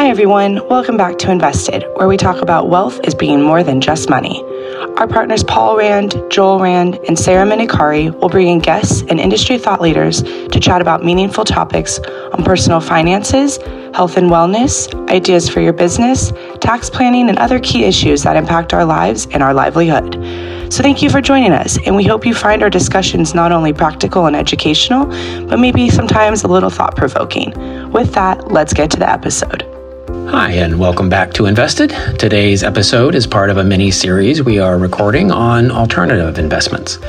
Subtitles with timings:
[0.00, 0.66] Hi, everyone.
[0.66, 4.42] Welcome back to Invested, where we talk about wealth as being more than just money.
[4.96, 9.58] Our partners Paul Rand, Joel Rand, and Sarah Minikari will bring in guests and industry
[9.58, 11.98] thought leaders to chat about meaningful topics
[12.32, 13.58] on personal finances,
[13.94, 16.32] health and wellness, ideas for your business,
[16.62, 20.14] tax planning, and other key issues that impact our lives and our livelihood.
[20.72, 23.74] So, thank you for joining us, and we hope you find our discussions not only
[23.74, 25.04] practical and educational,
[25.46, 27.52] but maybe sometimes a little thought provoking.
[27.90, 29.79] With that, let's get to the episode.
[30.30, 31.90] Hi, and welcome back to Invested.
[32.16, 37.00] Today's episode is part of a mini series we are recording on alternative investments.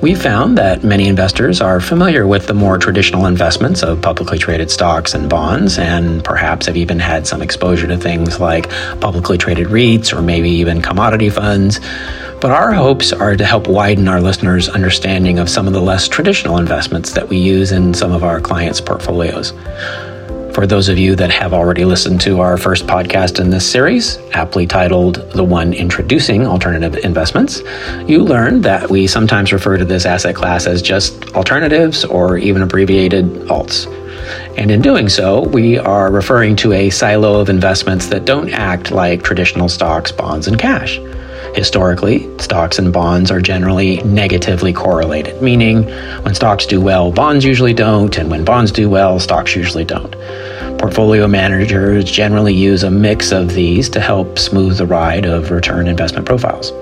[0.00, 4.70] We found that many investors are familiar with the more traditional investments of publicly traded
[4.70, 9.66] stocks and bonds, and perhaps have even had some exposure to things like publicly traded
[9.66, 11.78] REITs or maybe even commodity funds.
[12.40, 16.08] But our hopes are to help widen our listeners' understanding of some of the less
[16.08, 19.52] traditional investments that we use in some of our clients' portfolios.
[20.54, 24.18] For those of you that have already listened to our first podcast in this series,
[24.32, 27.62] aptly titled The One Introducing Alternative Investments,
[28.06, 32.60] you learned that we sometimes refer to this asset class as just alternatives or even
[32.60, 33.86] abbreviated alts.
[34.58, 38.90] And in doing so, we are referring to a silo of investments that don't act
[38.90, 40.98] like traditional stocks, bonds, and cash.
[41.54, 45.84] Historically, stocks and bonds are generally negatively correlated, meaning
[46.22, 50.16] when stocks do well, bonds usually don't, and when bonds do well, stocks usually don't.
[50.78, 55.88] Portfolio managers generally use a mix of these to help smooth the ride of return
[55.88, 56.72] investment profiles.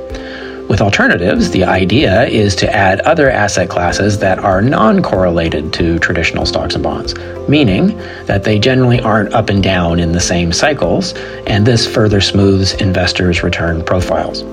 [0.69, 5.99] With alternatives, the idea is to add other asset classes that are non correlated to
[5.99, 7.17] traditional stocks and bonds,
[7.49, 11.13] meaning that they generally aren't up and down in the same cycles,
[11.49, 14.45] and this further smooths investors' return profiles.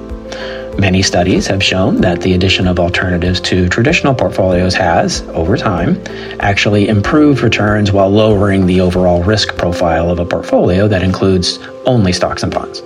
[0.80, 6.00] Many studies have shown that the addition of alternatives to traditional portfolios has, over time,
[6.39, 12.14] actually improved returns while lowering the overall risk profile of a portfolio that includes only
[12.14, 12.83] stocks and bonds.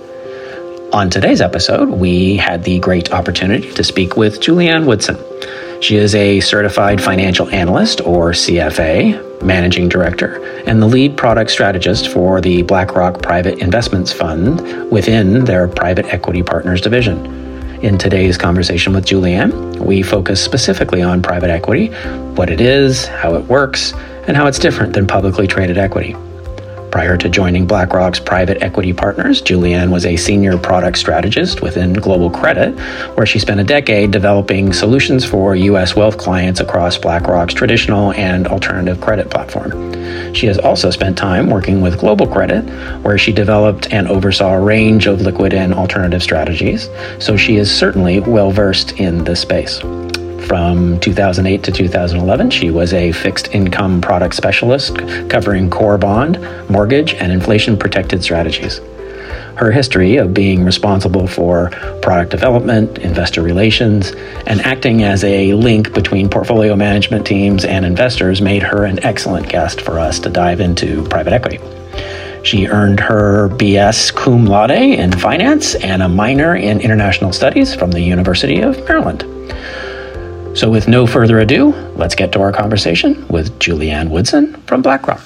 [0.94, 5.18] On today's episode, we had the great opportunity to speak with Julianne Woodson.
[5.82, 12.08] She is a certified financial analyst, or CFA, managing director, and the lead product strategist
[12.08, 17.51] for the BlackRock Private Investments Fund within their Private Equity Partners division.
[17.82, 21.88] In today's conversation with Julianne, we focus specifically on private equity,
[22.36, 23.92] what it is, how it works,
[24.28, 26.14] and how it's different than publicly traded equity.
[26.92, 32.28] Prior to joining BlackRock's private equity partners, Julianne was a senior product strategist within Global
[32.28, 32.78] Credit,
[33.16, 35.96] where she spent a decade developing solutions for U.S.
[35.96, 40.34] wealth clients across BlackRock's traditional and alternative credit platform.
[40.34, 42.62] She has also spent time working with Global Credit,
[43.02, 47.74] where she developed and oversaw a range of liquid and alternative strategies, so she is
[47.74, 49.80] certainly well versed in this space.
[50.46, 54.98] From 2008 to 2011, she was a fixed income product specialist
[55.28, 58.80] covering core bond, mortgage, and inflation protected strategies.
[59.56, 61.70] Her history of being responsible for
[62.02, 64.12] product development, investor relations,
[64.46, 69.48] and acting as a link between portfolio management teams and investors made her an excellent
[69.48, 71.60] guest for us to dive into private equity.
[72.42, 77.92] She earned her BS cum laude in finance and a minor in international studies from
[77.92, 79.24] the University of Maryland.
[80.54, 85.22] So, with no further ado, let's get to our conversation with Julianne Woodson from BlackRock.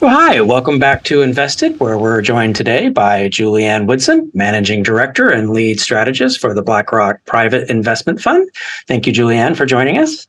[0.00, 5.30] Well, hi, welcome back to Invested, where we're joined today by Julianne Woodson, Managing Director
[5.30, 8.50] and Lead Strategist for the BlackRock Private Investment Fund.
[8.86, 10.28] Thank you, Julianne, for joining us.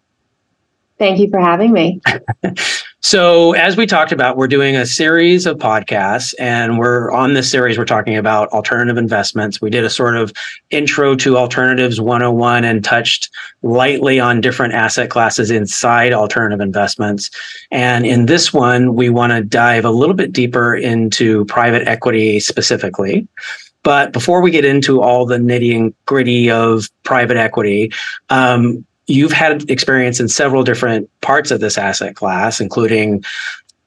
[0.97, 2.01] Thank you for having me.
[3.05, 7.51] So, as we talked about, we're doing a series of podcasts, and we're on this
[7.51, 9.61] series, we're talking about alternative investments.
[9.61, 10.33] We did a sort of
[10.71, 13.29] intro to alternatives 101 and touched
[13.61, 17.29] lightly on different asset classes inside alternative investments.
[17.69, 22.39] And in this one, we want to dive a little bit deeper into private equity
[22.39, 23.27] specifically.
[23.83, 27.91] But before we get into all the nitty and gritty of private equity,
[28.31, 33.23] um, you've had experience in several different parts of this asset class, including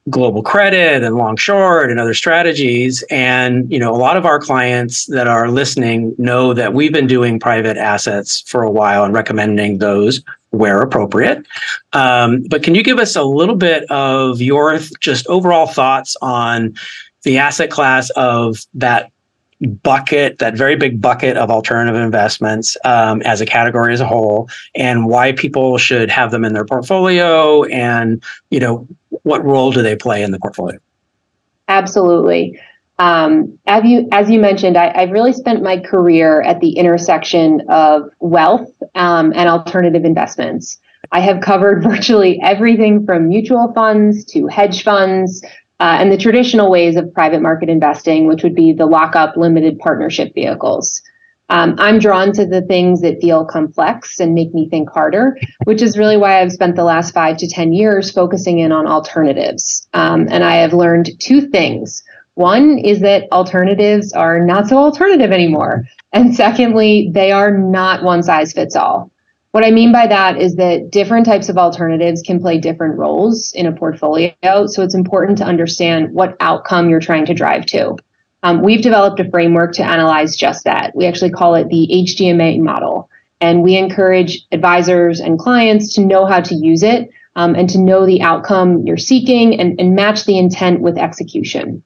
[0.09, 3.03] global credit and long short and other strategies.
[3.11, 7.07] And you know a lot of our clients that are listening know that we've been
[7.07, 11.47] doing private assets for a while and recommending those where appropriate.
[11.93, 16.75] Um, but can you give us a little bit of your just overall thoughts on
[17.23, 19.11] the asset class of that
[19.83, 24.49] bucket, that very big bucket of alternative investments um, as a category as a whole,
[24.75, 28.87] and why people should have them in their portfolio, and you know
[29.23, 30.79] what role do they play in the portfolio?
[31.69, 32.61] Absolutely.
[32.99, 37.63] Um, as you as you mentioned, I, have really spent my career at the intersection
[37.69, 40.79] of wealth um, and alternative investments.
[41.13, 45.45] I have covered virtually everything from mutual funds to hedge funds
[45.81, 49.79] uh, and the traditional ways of private market investing, which would be the lockup limited
[49.79, 51.03] partnership vehicles.
[51.51, 55.81] Um, I'm drawn to the things that feel complex and make me think harder, which
[55.81, 59.89] is really why I've spent the last five to 10 years focusing in on alternatives.
[59.95, 62.03] Um, and I have learned two things.
[62.35, 65.85] One is that alternatives are not so alternative anymore.
[66.13, 69.11] And secondly, they are not one size fits all.
[69.59, 73.53] What I mean by that is that different types of alternatives can play different roles
[73.55, 74.33] in a portfolio.
[74.69, 77.97] So it's important to understand what outcome you're trying to drive to.
[78.45, 80.95] Um, we've developed a framework to analyze just that.
[80.95, 83.11] We actually call it the HDMA model.
[83.41, 87.79] And we encourage advisors and clients to know how to use it um, and to
[87.79, 91.83] know the outcome you're seeking and, and match the intent with execution.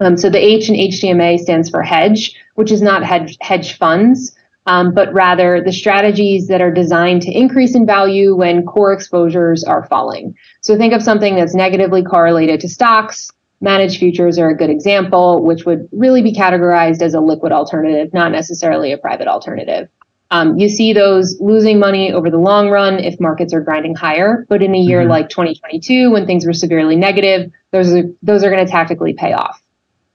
[0.00, 4.34] Um, so the H in HDMA stands for hedge, which is not hedge, hedge funds,
[4.66, 9.64] um, but rather the strategies that are designed to increase in value when core exposures
[9.64, 10.36] are falling.
[10.60, 13.30] So think of something that's negatively correlated to stocks,
[13.62, 18.14] Managed futures are a good example, which would really be categorized as a liquid alternative,
[18.14, 19.88] not necessarily a private alternative.
[20.30, 24.46] Um, you see those losing money over the long run if markets are grinding higher,
[24.48, 25.10] but in a year mm-hmm.
[25.10, 29.34] like 2022, when things were severely negative, those are those are going to tactically pay
[29.34, 29.60] off.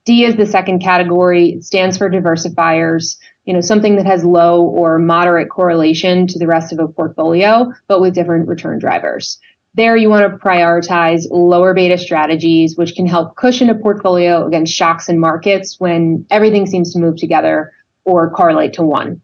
[0.06, 1.50] D is the second category.
[1.50, 3.18] It stands for diversifiers.
[3.46, 7.72] You know, something that has low or moderate correlation to the rest of a portfolio,
[7.88, 9.40] but with different return drivers.
[9.76, 14.74] There, you want to prioritize lower beta strategies, which can help cushion a portfolio against
[14.74, 17.74] shocks in markets when everything seems to move together
[18.06, 19.22] or correlate to one.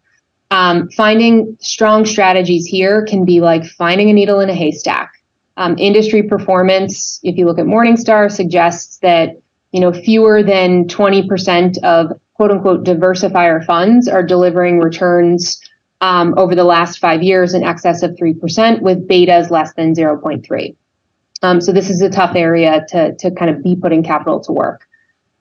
[0.50, 5.14] Um, finding strong strategies here can be like finding a needle in a haystack.
[5.56, 9.40] Um, industry performance, if you look at Morningstar, suggests that
[9.72, 15.60] you know fewer than 20% of quote unquote diversifier funds are delivering returns
[16.00, 20.76] um, over the last five years in excess of 3%, with betas less than 0.3.
[21.42, 24.50] Um, so this is a tough area to, to kind of be putting capital to
[24.50, 24.88] work.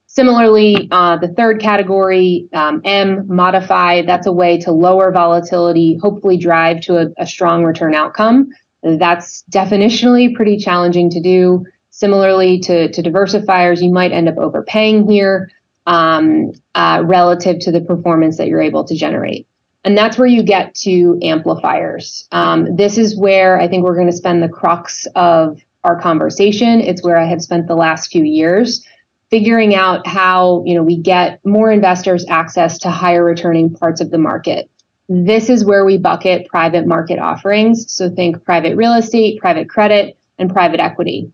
[0.05, 6.37] Similarly, uh, the third category, um, M, modify, that's a way to lower volatility, hopefully
[6.37, 8.51] drive to a, a strong return outcome.
[8.83, 11.65] That's definitionally pretty challenging to do.
[11.89, 15.49] Similarly to, to diversifiers, you might end up overpaying here
[15.85, 19.47] um, uh, relative to the performance that you're able to generate.
[19.83, 22.27] And that's where you get to amplifiers.
[22.31, 26.81] Um, this is where I think we're going to spend the crux of our conversation.
[26.81, 28.85] It's where I have spent the last few years
[29.31, 34.11] figuring out how you know we get more investors access to higher returning parts of
[34.11, 34.69] the market.
[35.09, 37.91] This is where we bucket private market offerings.
[37.91, 41.31] So think private real estate, private credit, and private equity.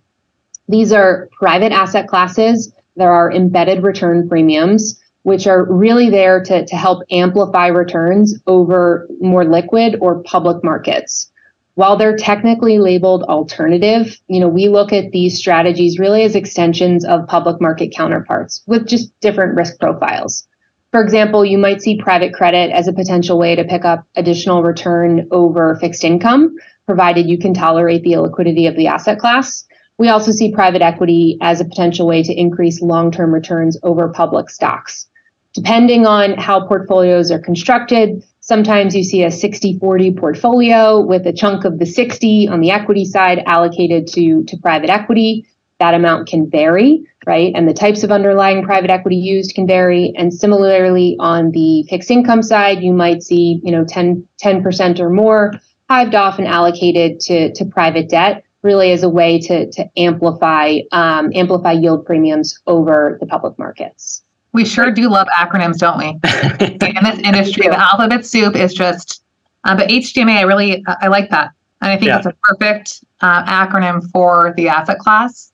[0.69, 2.71] These are private asset classes.
[2.97, 9.05] There are embedded return premiums which are really there to, to help amplify returns over
[9.19, 11.29] more liquid or public markets.
[11.75, 17.03] While they're technically labeled alternative, you know, we look at these strategies really as extensions
[17.03, 20.47] of public market counterparts with just different risk profiles.
[20.91, 24.63] For example, you might see private credit as a potential way to pick up additional
[24.63, 26.55] return over fixed income,
[26.85, 29.67] provided you can tolerate the illiquidity of the asset class.
[29.97, 34.09] We also see private equity as a potential way to increase long term returns over
[34.09, 35.07] public stocks.
[35.53, 41.33] Depending on how portfolios are constructed, sometimes you see a 60 40 portfolio with a
[41.33, 45.47] chunk of the 60 on the equity side allocated to, to private equity.
[45.79, 47.51] That amount can vary, right?
[47.55, 50.13] And the types of underlying private equity used can vary.
[50.15, 55.09] And similarly, on the fixed income side, you might see, you know, 10, 10% or
[55.09, 55.53] more
[55.89, 60.79] hived off and allocated to, to private debt really as a way to, to amplify
[60.91, 64.21] um, amplify yield premiums over the public markets.
[64.51, 66.07] We sure do love acronyms, don't we?
[66.65, 69.23] In this industry, the alphabet soup is just.
[69.63, 72.17] Uh, but HDMA, I really I like that, and I think yeah.
[72.17, 75.51] it's a perfect uh, acronym for the asset class.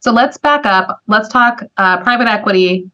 [0.00, 1.00] So let's back up.
[1.06, 2.90] Let's talk uh, private equity.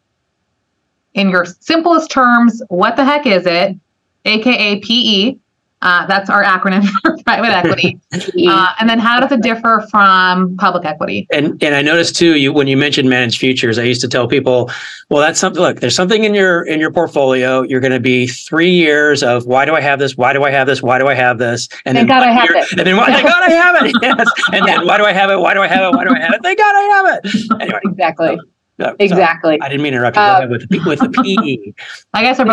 [1.13, 3.75] In your simplest terms, what the heck is it?
[4.23, 5.37] AKA PE.
[5.81, 7.99] Uh, that's our acronym for private equity.
[8.51, 11.27] Uh, and then how does it differ from public equity?
[11.31, 14.27] And and I noticed too, you when you mentioned managed futures, I used to tell
[14.27, 14.69] people,
[15.09, 15.61] well, that's something.
[15.61, 17.61] Look, there's something in your in your portfolio.
[17.61, 20.17] You're going to be three years of why do I have this?
[20.17, 20.81] Why do I have this?
[20.81, 21.67] Why do I have this?
[21.85, 22.71] And thank then God I have it.
[22.77, 23.95] And then why, thank God I have it.
[24.01, 24.27] Yes.
[24.51, 25.37] And then why do I have it?
[25.37, 25.95] Why do I have it?
[25.95, 26.41] Why do I have it?
[26.43, 27.61] Thank God I have it.
[27.61, 27.79] Anyway.
[27.85, 28.39] Exactly.
[28.79, 29.59] So, exactly.
[29.61, 30.23] I didn't mean to interrupt you.
[30.23, 31.73] Uh, with with the PE.
[32.13, 32.45] I guess we're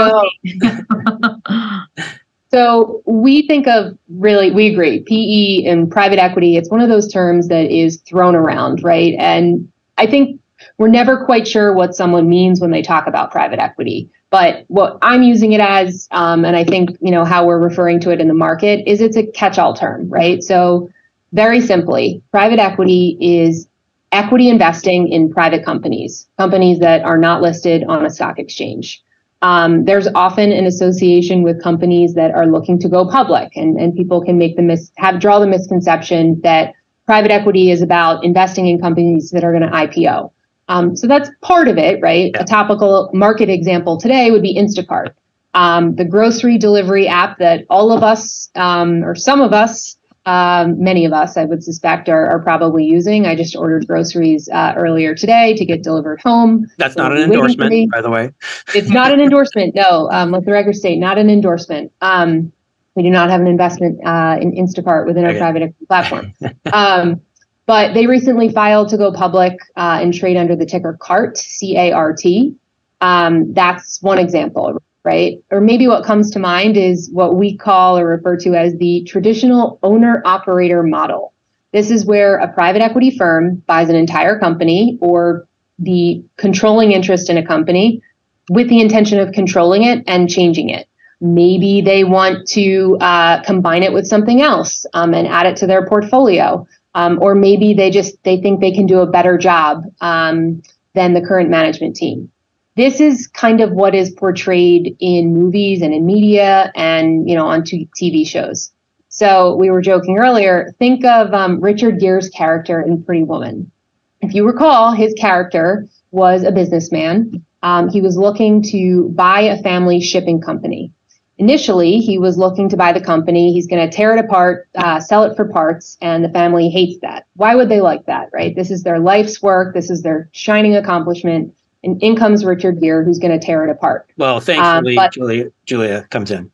[1.96, 2.18] both.
[2.50, 7.12] So we think of really, we agree, PE and private equity, it's one of those
[7.12, 9.14] terms that is thrown around, right?
[9.18, 10.40] And I think
[10.78, 14.10] we're never quite sure what someone means when they talk about private equity.
[14.30, 18.00] But what I'm using it as, um, and I think you know how we're referring
[18.00, 20.42] to it in the market, is it's a catch-all term, right?
[20.42, 20.90] So
[21.32, 23.68] very simply, private equity is
[24.12, 29.02] equity investing in private companies, companies that are not listed on a stock exchange.
[29.40, 33.94] Um, there's often an association with companies that are looking to go public, and, and
[33.94, 36.74] people can make the mis- have draw the misconception that
[37.06, 40.32] private equity is about investing in companies that are going to IPO.
[40.68, 42.30] Um, so that's part of it, right?
[42.34, 42.42] Yeah.
[42.42, 45.14] A topical market example today would be Instacart,
[45.54, 49.97] um, the grocery delivery app that all of us, um, or some of us,
[50.28, 53.24] um, many of us, I would suspect, are, are, probably using.
[53.24, 56.66] I just ordered groceries uh, earlier today to get delivered home.
[56.76, 58.32] That's not an endorsement, by the way.
[58.74, 59.74] it's not an endorsement.
[59.74, 61.92] No, um, let the record state, not an endorsement.
[62.02, 62.52] Um,
[62.94, 65.38] we do not have an investment uh, in Instacart within our okay.
[65.38, 66.34] private equity platform.
[66.74, 67.22] Um,
[67.64, 71.76] but they recently filed to go public uh, and trade under the ticker CART, C
[71.76, 72.54] A R T.
[73.00, 75.42] Um, that's one example, right?
[75.50, 79.04] Or maybe what comes to mind is what we call or refer to as the
[79.04, 81.32] traditional owner operator model.
[81.72, 85.48] This is where a private equity firm buys an entire company or
[85.78, 88.02] the controlling interest in a company
[88.50, 90.86] with the intention of controlling it and changing it.
[91.22, 95.66] Maybe they want to uh, combine it with something else um, and add it to
[95.66, 99.84] their portfolio um, or maybe they just they think they can do a better job
[100.02, 100.62] um,
[100.94, 102.30] than the current management team.
[102.78, 107.48] This is kind of what is portrayed in movies and in media and you know
[107.48, 108.70] on TV shows.
[109.08, 110.72] So we were joking earlier.
[110.78, 113.72] Think of um, Richard Gere's character in Pretty Woman.
[114.20, 117.44] If you recall, his character was a businessman.
[117.64, 120.92] Um, he was looking to buy a family shipping company
[121.38, 124.98] initially he was looking to buy the company he's going to tear it apart uh,
[124.98, 128.56] sell it for parts and the family hates that why would they like that right
[128.56, 131.54] this is their life's work this is their shining accomplishment
[131.84, 134.10] and in comes richard gere who's going to tear it apart.
[134.16, 136.50] Well thankfully um, but, julia julia comes in.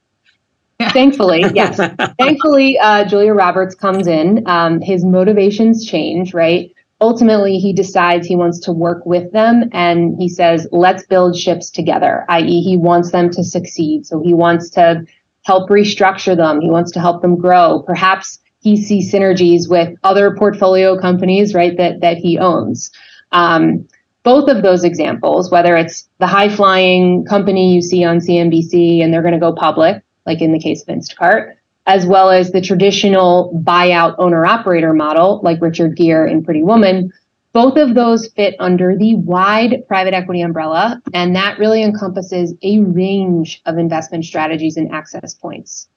[0.90, 1.76] Thankfully yes.
[2.18, 4.46] Thankfully uh, julia roberts comes in.
[4.46, 6.72] Um, his motivations change right?
[7.00, 11.70] Ultimately he decides he wants to work with them and he says let's build ships
[11.70, 14.06] together i.e he wants them to succeed.
[14.06, 15.04] So he wants to
[15.44, 16.60] help restructure them.
[16.60, 17.82] He wants to help them grow.
[17.82, 22.90] Perhaps he sees synergies with other portfolio companies right that that he owns.
[23.30, 23.86] Um,
[24.24, 29.12] both of those examples whether it's the high flying company you see on cnbc and
[29.12, 31.54] they're going to go public like in the case of instacart
[31.86, 37.12] as well as the traditional buyout owner operator model, like Richard Gere in Pretty Woman,
[37.52, 42.80] both of those fit under the wide private equity umbrella, and that really encompasses a
[42.80, 45.88] range of investment strategies and access points.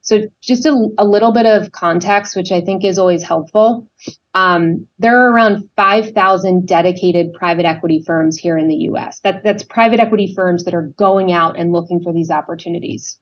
[0.00, 3.90] So, just a, a little bit of context, which I think is always helpful.
[4.32, 9.20] Um, there are around 5,000 dedicated private equity firms here in the US.
[9.20, 13.18] That, that's private equity firms that are going out and looking for these opportunities.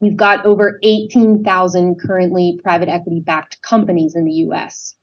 [0.00, 4.96] We've got over 18,000 currently private equity backed companies in the US.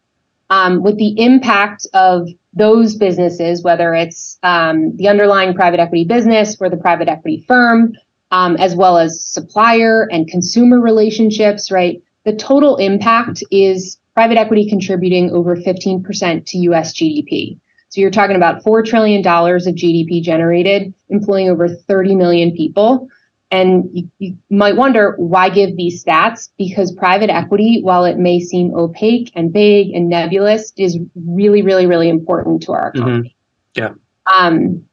[0.50, 6.58] Um, with the impact of those businesses, whether it's um, the underlying private equity business
[6.60, 7.96] or the private equity firm,
[8.36, 12.04] um, as well as supplier and consumer relationships, right?
[12.26, 17.58] The total impact is private equity contributing over 15% to US GDP.
[17.88, 23.08] So you're talking about $4 trillion of GDP generated, employing over 30 million people.
[23.52, 26.50] And you, you, might wonder why give these stats?
[26.58, 31.86] Because private equity, while it may seem opaque and vague and nebulous, is really, really,
[31.86, 33.02] really important to our mm-hmm.
[33.02, 33.36] economy.
[33.78, 33.96] Mm-hmm.
[33.96, 34.36] Yeah.
[34.36, 34.90] Um,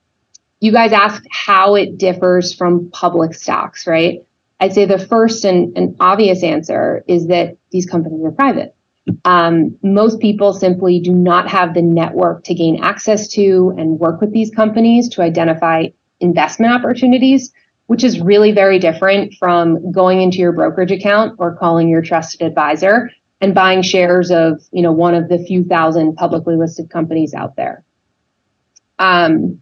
[0.62, 4.26] you guys asked how it differs from public stocks, right?
[4.60, 8.74] I'd say the first and, and obvious answer is that these companies are private.
[9.24, 14.20] Um, most people simply do not have the network to gain access to and work
[14.20, 15.88] with these companies to identify
[16.20, 17.52] investment opportunities
[17.86, 22.42] which is really very different from going into your brokerage account or calling your trusted
[22.42, 27.34] advisor and buying shares of you know one of the few thousand publicly listed companies
[27.34, 27.84] out there.
[28.98, 29.61] Um,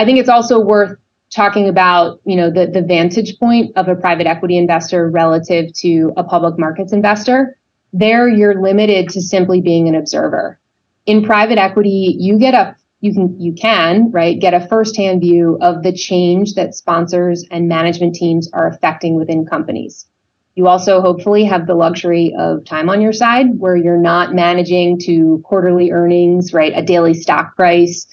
[0.00, 3.94] I think it's also worth talking about you know the, the vantage point of a
[3.94, 7.58] private equity investor relative to a public markets investor.
[7.92, 10.58] There, you're limited to simply being an observer.
[11.04, 15.58] In private equity, you get a you can you can right get a firsthand view
[15.60, 20.06] of the change that sponsors and management teams are affecting within companies
[20.54, 24.98] you also hopefully have the luxury of time on your side where you're not managing
[24.98, 28.06] to quarterly earnings right a daily stock price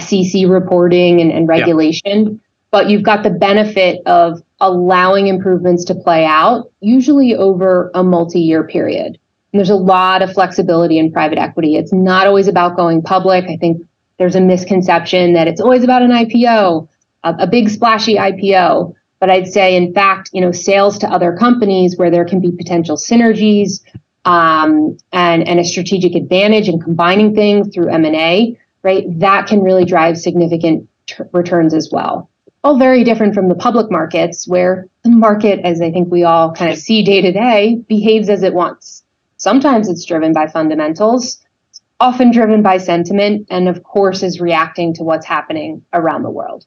[0.00, 2.38] sec reporting and, and regulation yeah.
[2.70, 8.66] but you've got the benefit of allowing improvements to play out usually over a multi-year
[8.66, 9.18] period
[9.52, 11.76] and there's a lot of flexibility in private equity.
[11.76, 13.44] It's not always about going public.
[13.44, 16.88] I think there's a misconception that it's always about an IPO,
[17.22, 18.94] a, a big splashy IPO.
[19.20, 22.50] But I'd say, in fact, you know, sales to other companies where there can be
[22.50, 23.82] potential synergies,
[24.24, 29.84] um, and, and a strategic advantage in combining things through M&A, right, that can really
[29.84, 32.28] drive significant t- returns as well.
[32.64, 36.52] All very different from the public markets, where the market, as I think we all
[36.52, 39.02] kind of see day to day, behaves as it wants.
[39.36, 41.44] Sometimes it's driven by fundamentals,
[41.98, 46.66] often driven by sentiment, and of course is reacting to what's happening around the world.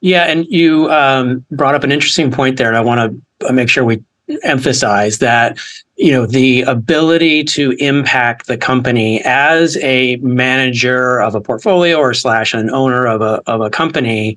[0.00, 3.70] Yeah, and you um, brought up an interesting point there, and I want to make
[3.70, 4.02] sure we
[4.42, 5.58] emphasize that
[5.96, 12.14] you know the ability to impact the company as a manager of a portfolio or
[12.14, 14.36] slash an owner of a of a company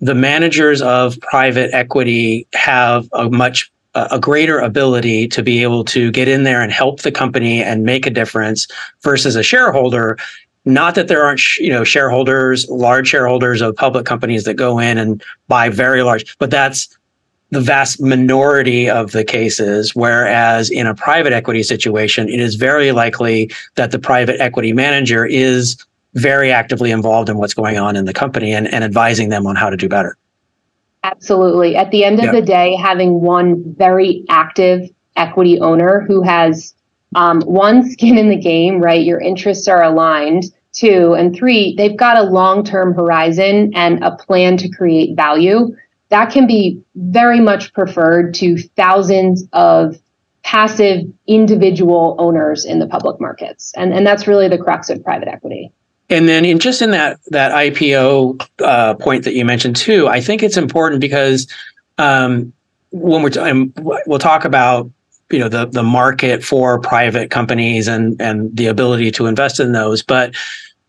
[0.00, 6.10] the managers of private equity have a much a greater ability to be able to
[6.10, 8.66] get in there and help the company and make a difference
[9.02, 10.16] versus a shareholder.
[10.64, 14.96] Not that there aren't you know shareholders large shareholders of public companies that go in
[14.96, 16.88] and buy very large but that's
[17.52, 22.92] the vast minority of the cases, whereas in a private equity situation, it is very
[22.92, 25.76] likely that the private equity manager is
[26.14, 29.54] very actively involved in what's going on in the company and, and advising them on
[29.54, 30.16] how to do better.
[31.04, 31.76] Absolutely.
[31.76, 32.32] At the end of yeah.
[32.32, 36.74] the day, having one very active equity owner who has
[37.14, 39.04] um, one skin in the game, right?
[39.04, 40.44] Your interests are aligned.
[40.72, 45.76] Two, and three, they've got a long term horizon and a plan to create value
[46.12, 49.98] that can be very much preferred to thousands of
[50.42, 53.72] passive individual owners in the public markets.
[53.76, 55.72] And, and that's really the crux of private equity.
[56.10, 60.20] And then, in just in that that IPO uh, point that you mentioned too, I
[60.20, 61.46] think it's important because
[61.96, 62.52] um,
[62.90, 64.90] when we're we'll talk about
[65.30, 69.72] you know the the market for private companies and and the ability to invest in
[69.72, 70.34] those, but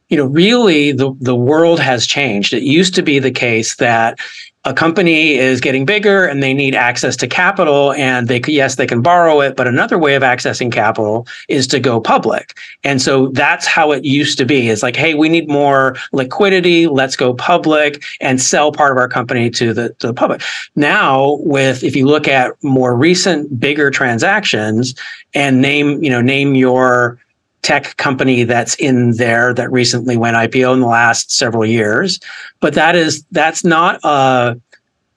[0.09, 2.53] you know really the the world has changed.
[2.53, 4.19] It used to be the case that
[4.65, 8.87] a company is getting bigger and they need access to capital and they yes they
[8.87, 12.57] can borrow it but another way of accessing capital is to go public.
[12.83, 14.69] And so that's how it used to be.
[14.69, 16.87] It's like hey we need more liquidity.
[16.87, 20.41] Let's go public and sell part of our company to the to the public.
[20.75, 24.95] Now with if you look at more recent bigger transactions
[25.33, 27.19] and name you know name your
[27.63, 32.19] tech company that's in there that recently went IPO in the last several years.
[32.59, 34.59] But that is that's not a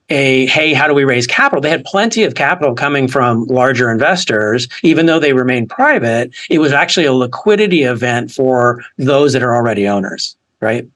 [0.09, 1.61] a hey, how do we raise capital?
[1.61, 6.33] They had plenty of capital coming from larger investors, even though they remained private.
[6.49, 10.87] It was actually a liquidity event for those that are already owners, right?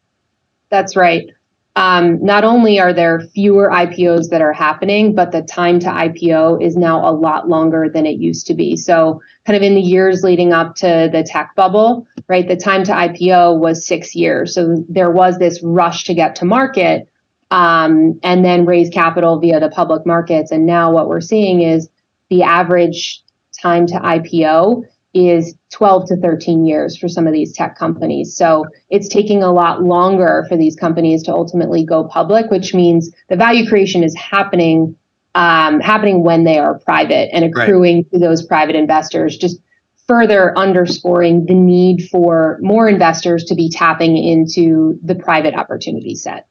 [0.70, 1.30] That's right
[1.76, 6.62] um, not only are there fewer IPOs that are happening, but the time to IPO
[6.62, 8.76] is now a lot longer than it used to be.
[8.76, 12.84] So, kind of in the years leading up to the tech bubble, right, the time
[12.86, 14.54] to IPO was six years.
[14.54, 17.08] So, there was this rush to get to market
[17.52, 20.52] um, and then raise capital via the public markets.
[20.52, 21.90] And now what we're seeing is
[22.30, 23.24] the average
[23.62, 28.36] time to IPO is 12 to 13 years for some of these tech companies.
[28.36, 33.12] So it's taking a lot longer for these companies to ultimately go public, which means
[33.28, 34.96] the value creation is happening
[35.34, 38.12] um, happening when they are private and accruing right.
[38.12, 39.38] to those private investors.
[39.38, 39.62] Just
[40.08, 46.48] further underscoring the need for more investors to be tapping into the private opportunity set.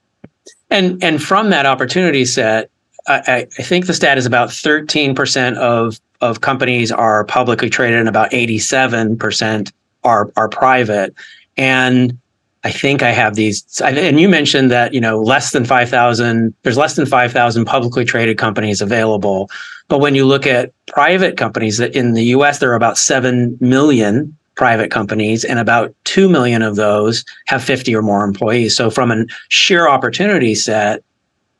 [0.70, 2.70] And and from that opportunity set,
[3.07, 8.09] I, I think the stat is about 13% of of companies are publicly traded and
[8.09, 9.72] about 87%
[10.04, 11.14] are are private.
[11.56, 12.18] And
[12.62, 16.76] I think I have these and you mentioned that, you know, less than 5,000 there's
[16.76, 19.50] less than 5,000 publicly traded companies available.
[19.88, 23.56] But when you look at private companies that in the US there are about 7
[23.61, 28.76] million private companies and about 2 million of those have 50 or more employees.
[28.76, 31.02] So from a sheer opportunity set,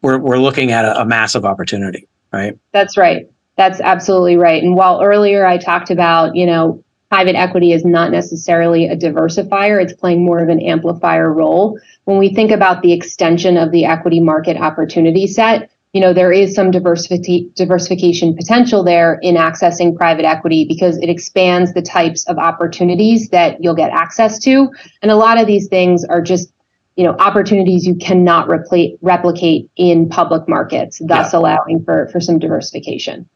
[0.03, 2.59] we're we're looking at a, a massive opportunity, right?
[2.73, 3.27] That's right.
[3.61, 4.63] That's absolutely right.
[4.63, 9.83] And while earlier I talked about, you know, private equity is not necessarily a diversifier,
[9.83, 11.79] it's playing more of an amplifier role.
[12.05, 16.33] When we think about the extension of the equity market opportunity set, you know, there
[16.33, 22.25] is some diversity, diversification potential there in accessing private equity because it expands the types
[22.29, 24.71] of opportunities that you'll get access to.
[25.03, 26.51] And a lot of these things are just
[26.97, 31.39] you know opportunities you cannot replicate replicate in public markets thus yeah.
[31.39, 33.29] allowing for for some diversification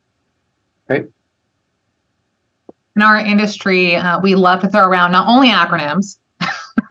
[0.89, 1.07] Right.
[2.97, 6.19] In our industry, uh, we love to throw around not only acronyms,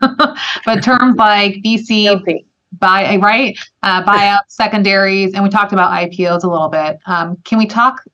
[0.00, 2.44] but terms like VC,
[2.78, 6.98] buy right, uh, buyout, secondaries, and we talked about IPOs a little bit.
[7.06, 8.04] Um, can we talk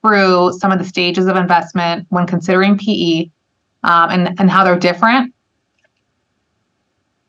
[0.00, 3.30] through some of the stages of investment when considering PE
[3.84, 5.34] um, and and how they're different?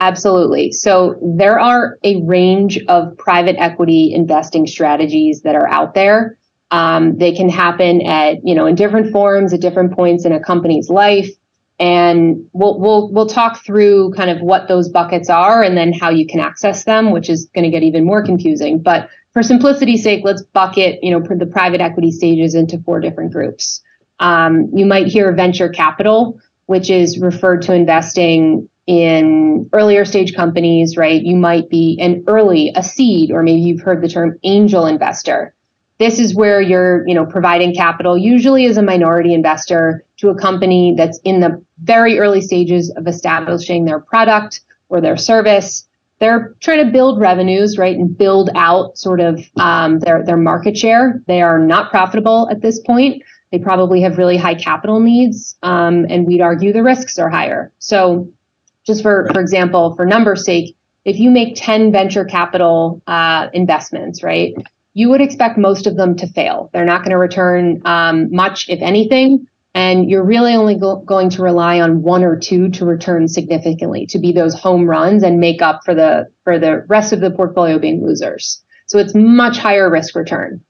[0.02, 0.72] Absolutely.
[0.72, 6.39] So there are a range of private equity investing strategies that are out there.
[6.72, 10.40] Um, they can happen at you know in different forms at different points in a
[10.40, 11.30] company's life,
[11.80, 16.10] and we'll we'll we'll talk through kind of what those buckets are and then how
[16.10, 18.80] you can access them, which is going to get even more confusing.
[18.82, 23.32] But for simplicity's sake, let's bucket you know the private equity stages into four different
[23.32, 23.82] groups.
[24.20, 30.98] Um, you might hear venture capital, which is referred to investing in earlier stage companies,
[30.98, 31.22] right?
[31.22, 35.54] You might be an early, a seed, or maybe you've heard the term angel investor.
[36.00, 40.36] This is where you're, you know, providing capital, usually as a minority investor to a
[40.36, 45.88] company that's in the very early stages of establishing their product or their service.
[46.20, 50.78] They're trying to build revenues, right, and build out sort of um, their their market
[50.78, 51.22] share.
[51.28, 53.24] They are not profitable at this point.
[53.52, 57.74] They probably have really high capital needs, um, and we'd argue the risks are higher.
[57.80, 58.32] So
[58.86, 64.24] just for, for example, for numbers sake, if you make 10 venture capital uh, investments,
[64.24, 64.54] right,
[65.00, 66.70] you would expect most of them to fail.
[66.74, 69.48] They're not going to return um, much, if anything.
[69.74, 74.08] And you're really only go- going to rely on one or two to return significantly,
[74.08, 77.32] to be those home runs and make up for the for the rest of the
[77.32, 78.62] portfolio being losers.
[78.88, 80.62] So it's much higher risk return.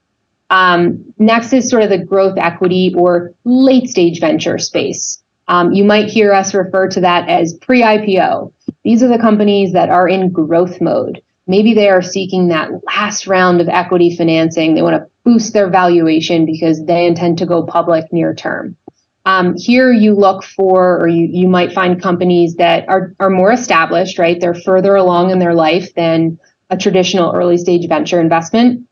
[0.50, 5.20] Um, next is sort of the growth equity or late stage venture space.
[5.48, 8.52] Um, you might hear us refer to that as pre IPO.
[8.84, 11.20] These are the companies that are in growth mode.
[11.50, 14.74] Maybe they are seeking that last round of equity financing.
[14.74, 18.76] They want to boost their valuation because they intend to go public near term.
[19.24, 23.50] Um, here you look for, or you, you might find companies that are, are more
[23.50, 24.40] established, right?
[24.40, 26.38] They're further along in their life than
[26.70, 28.88] a traditional early stage venture investment.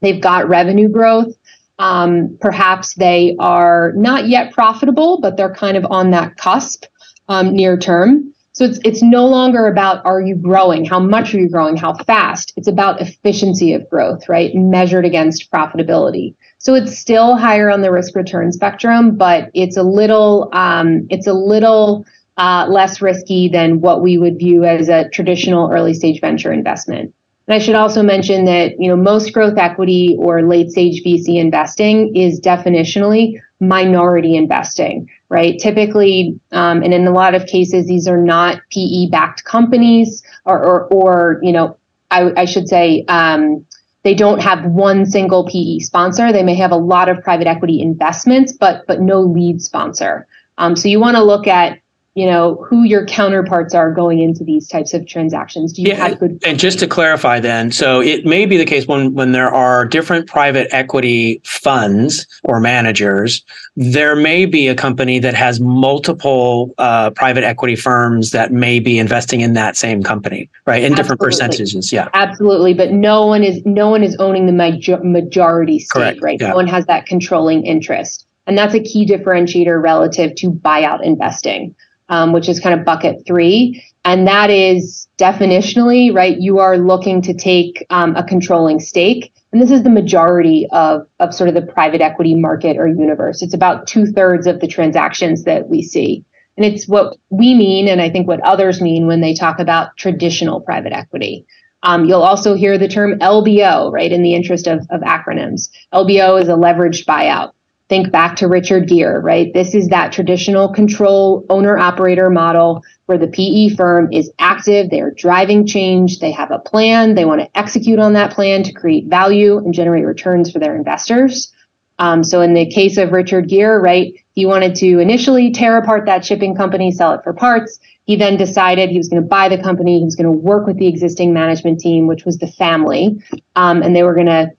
[0.00, 1.32] They've got revenue growth.
[1.78, 6.86] Um, perhaps they are not yet profitable, but they're kind of on that cusp
[7.28, 8.34] um, near term.
[8.60, 11.94] So it's it's no longer about are you growing, how much are you growing, how
[11.94, 12.52] fast.
[12.56, 16.34] It's about efficiency of growth, right, measured against profitability.
[16.58, 21.26] So it's still higher on the risk return spectrum, but it's a little um, it's
[21.26, 22.04] a little
[22.36, 27.14] uh, less risky than what we would view as a traditional early stage venture investment.
[27.50, 31.40] And I should also mention that you know most growth equity or late stage VC
[31.40, 35.58] investing is definitionally minority investing, right?
[35.58, 40.62] Typically, um, and in a lot of cases, these are not PE backed companies, or,
[40.64, 41.76] or, or you know,
[42.12, 43.04] I, I should say.
[43.08, 43.66] Um,
[44.02, 46.32] they don't have one single PE sponsor.
[46.32, 50.28] They may have a lot of private equity investments, but but no lead sponsor.
[50.56, 51.79] Um, so you want to look at
[52.14, 56.08] you know who your counterparts are going into these types of transactions do you yeah,
[56.08, 59.32] have good and just to clarify then so it may be the case when when
[59.32, 63.44] there are different private equity funds or managers
[63.76, 68.98] there may be a company that has multiple uh, private equity firms that may be
[68.98, 70.96] investing in that same company right in absolutely.
[71.02, 75.78] different percentages yeah absolutely but no one is no one is owning the major- majority
[75.78, 76.22] stake Correct.
[76.22, 76.48] right yeah.
[76.48, 81.76] no one has that controlling interest and that's a key differentiator relative to buyout investing
[82.10, 83.82] um, which is kind of bucket three.
[84.04, 89.32] And that is definitionally, right, you are looking to take um, a controlling stake.
[89.52, 93.42] And this is the majority of, of sort of the private equity market or universe.
[93.42, 96.24] It's about two thirds of the transactions that we see.
[96.56, 99.96] And it's what we mean, and I think what others mean when they talk about
[99.96, 101.46] traditional private equity.
[101.82, 105.70] Um, you'll also hear the term LBO, right, in the interest of, of acronyms.
[105.94, 107.52] LBO is a leveraged buyout
[107.90, 109.52] think back to Richard Gere, right?
[109.52, 115.10] This is that traditional control owner operator model where the PE firm is active, they're
[115.10, 119.08] driving change, they have a plan, they want to execute on that plan to create
[119.08, 121.52] value and generate returns for their investors.
[121.98, 126.06] Um, so in the case of Richard Gere, right, he wanted to initially tear apart
[126.06, 127.80] that shipping company, sell it for parts.
[128.04, 129.98] He then decided he was going to buy the company.
[129.98, 133.20] He was going to work with the existing management team, which was the family,
[133.56, 134.52] um, and they were going to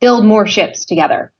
[0.00, 1.32] build more ships together.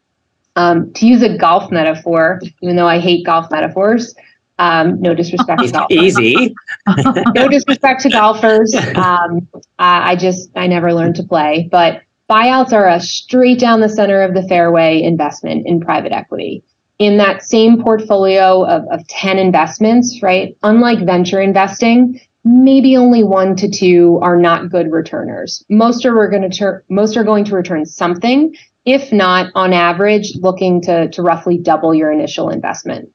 [0.57, 4.15] Um, to use a golf metaphor, even though I hate golf metaphors,
[4.59, 5.97] um, no disrespect to golfers.
[5.99, 6.55] Easy.
[7.35, 8.75] no disrespect to golfers.
[8.97, 9.47] Um,
[9.79, 11.69] I just, I never learned to play.
[11.71, 16.65] But buyouts are a straight down the center of the fairway investment in private equity.
[16.99, 20.57] In that same portfolio of, of 10 investments, right?
[20.63, 25.63] Unlike venture investing, maybe only one to two are not good returners.
[25.69, 30.37] Most are going to ter- most are going to return something, if not on average,
[30.37, 33.13] looking to, to roughly double your initial investment.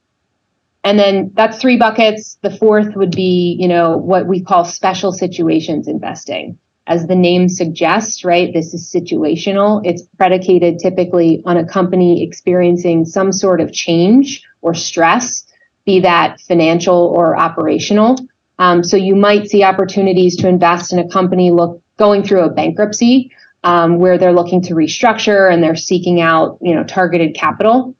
[0.84, 2.38] And then that's three buckets.
[2.42, 6.58] The fourth would be, you know, what we call special situations investing.
[6.86, 9.80] As the name suggests, right, this is situational.
[9.84, 15.46] It's predicated typically on a company experiencing some sort of change or stress,
[15.86, 18.18] be that financial or operational.
[18.58, 22.50] Um, so you might see opportunities to invest in a company look going through a
[22.50, 23.30] bankruptcy
[23.64, 27.94] um, where they're looking to restructure and they're seeking out, you know, targeted capital.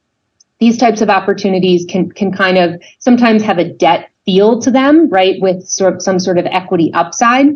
[0.59, 5.09] These types of opportunities can can kind of sometimes have a debt feel to them,
[5.09, 7.47] right, with sort of some sort of equity upside.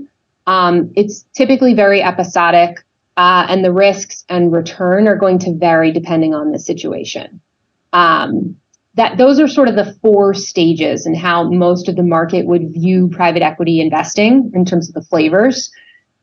[0.45, 2.83] Um, it's typically very episodic,
[3.17, 7.41] uh, and the risks and return are going to vary depending on the situation.
[7.93, 8.59] Um,
[8.95, 12.73] that those are sort of the four stages and how most of the market would
[12.73, 15.71] view private equity investing in terms of the flavors.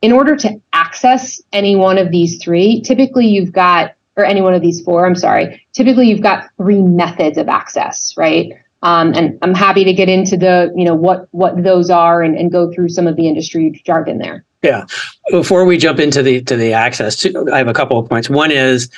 [0.04, 4.52] In order to access any one of these three, typically you've got, or any one
[4.52, 8.52] of these four, I'm sorry, typically you've got three methods of access, right?
[8.82, 12.36] Um, and I'm happy to get into the, you know, what what those are and,
[12.36, 14.44] and go through some of the industry jargon there.
[14.62, 14.84] Yeah.
[15.30, 18.28] Before we jump into the to the access, to, I have a couple of points.
[18.28, 18.90] One is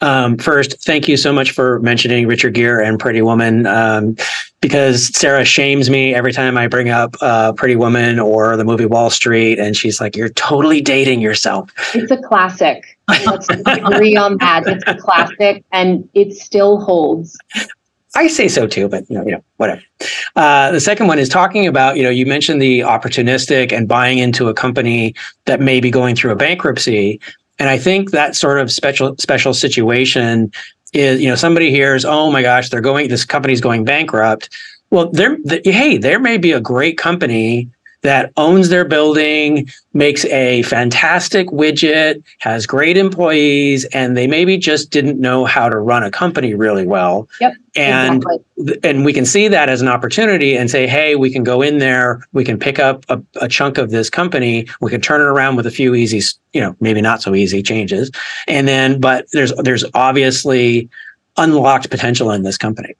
[0.00, 4.16] um, first, thank you so much for mentioning Richard Gere and Pretty Woman, um,
[4.62, 8.86] because Sarah shames me every time I bring up uh, Pretty Woman or the movie
[8.86, 12.98] Wall Street, and she's like, "You're totally dating yourself." It's a classic.
[13.26, 14.66] Let's agree on that.
[14.66, 17.36] It's a classic, and it still holds.
[18.14, 19.82] I say so too, but you know, you know, whatever.
[20.36, 24.18] Uh, the second one is talking about, you know, you mentioned the opportunistic and buying
[24.18, 25.14] into a company
[25.46, 27.20] that may be going through a bankruptcy.
[27.58, 30.52] And I think that sort of special special situation
[30.92, 34.50] is, you know, somebody hears, oh my gosh, they're going, this company's going bankrupt.
[34.90, 37.70] Well, there, the, hey, there may be a great company
[38.02, 44.90] that owns their building, makes a fantastic widget, has great employees, and they maybe just
[44.90, 47.28] didn't know how to run a company really well.
[47.40, 47.54] Yep.
[47.74, 48.24] And
[48.56, 48.80] exactly.
[48.82, 51.78] and we can see that as an opportunity and say, hey, we can go in
[51.78, 55.26] there, we can pick up a, a chunk of this company, we can turn it
[55.26, 56.20] around with a few easy,
[56.52, 58.10] you know, maybe not so easy changes.
[58.48, 60.90] And then, but there's there's obviously
[61.36, 62.94] unlocked potential in this company.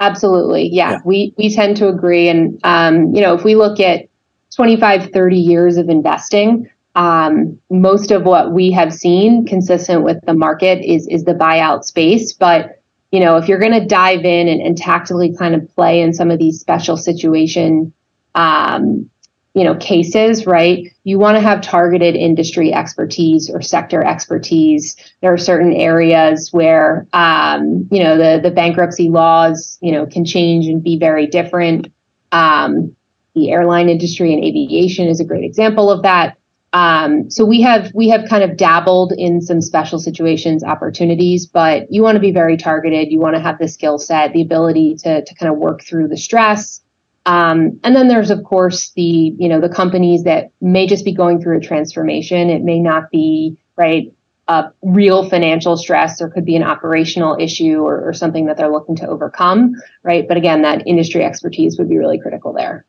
[0.00, 0.68] Absolutely.
[0.68, 0.90] Yeah.
[0.90, 0.98] yeah.
[1.04, 2.28] We we tend to agree.
[2.28, 4.08] And um, you know, if we look at
[4.56, 10.32] 25, 30 years of investing, um, most of what we have seen consistent with the
[10.32, 12.32] market is is the buyout space.
[12.32, 16.00] But you know, if you're going to dive in and, and, tactically kind of play
[16.00, 17.92] in some of these special situation,
[18.34, 19.08] um,
[19.54, 20.92] you know, cases, right?
[21.04, 24.96] You want to have targeted industry expertise or sector expertise.
[25.20, 30.24] There are certain areas where, um, you know, the the bankruptcy laws, you know, can
[30.24, 31.92] change and be very different.
[32.32, 32.95] Um,
[33.36, 36.38] the airline industry and aviation is a great example of that.
[36.72, 41.90] Um, so we have we have kind of dabbled in some special situations opportunities, but
[41.92, 43.12] you want to be very targeted.
[43.12, 46.08] You want to have the skill set, the ability to to kind of work through
[46.08, 46.80] the stress.
[47.24, 51.14] Um, and then there's of course the you know the companies that may just be
[51.14, 52.50] going through a transformation.
[52.50, 54.12] It may not be right
[54.48, 58.70] a real financial stress or could be an operational issue or, or something that they're
[58.70, 60.28] looking to overcome, right?
[60.28, 62.86] But again, that industry expertise would be really critical there.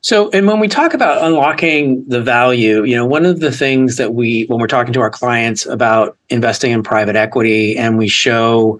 [0.00, 3.96] So, and when we talk about unlocking the value, you know, one of the things
[3.96, 8.06] that we, when we're talking to our clients about investing in private equity and we
[8.06, 8.78] show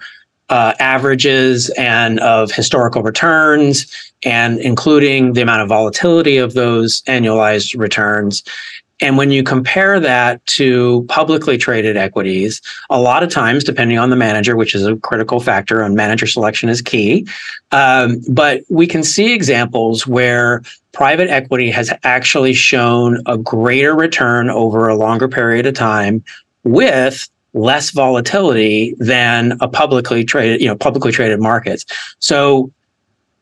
[0.49, 7.79] uh, averages and of historical returns and including the amount of volatility of those annualized
[7.79, 8.43] returns,
[9.01, 14.11] and when you compare that to publicly traded equities, a lot of times, depending on
[14.11, 17.27] the manager, which is a critical factor on manager selection is key.
[17.71, 24.51] Um, but we can see examples where private equity has actually shown a greater return
[24.51, 26.25] over a longer period of time
[26.65, 31.85] with less volatility than a publicly traded, you know, publicly traded markets.
[32.19, 32.73] So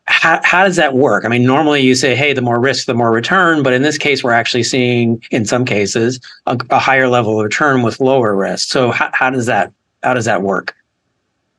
[0.09, 1.25] how, how does that work?
[1.25, 3.62] I mean, normally you say, hey, the more risk, the more return.
[3.62, 7.45] But in this case, we're actually seeing, in some cases, a, a higher level of
[7.45, 8.69] return with lower risk.
[8.69, 10.77] So how, how does that how does that work?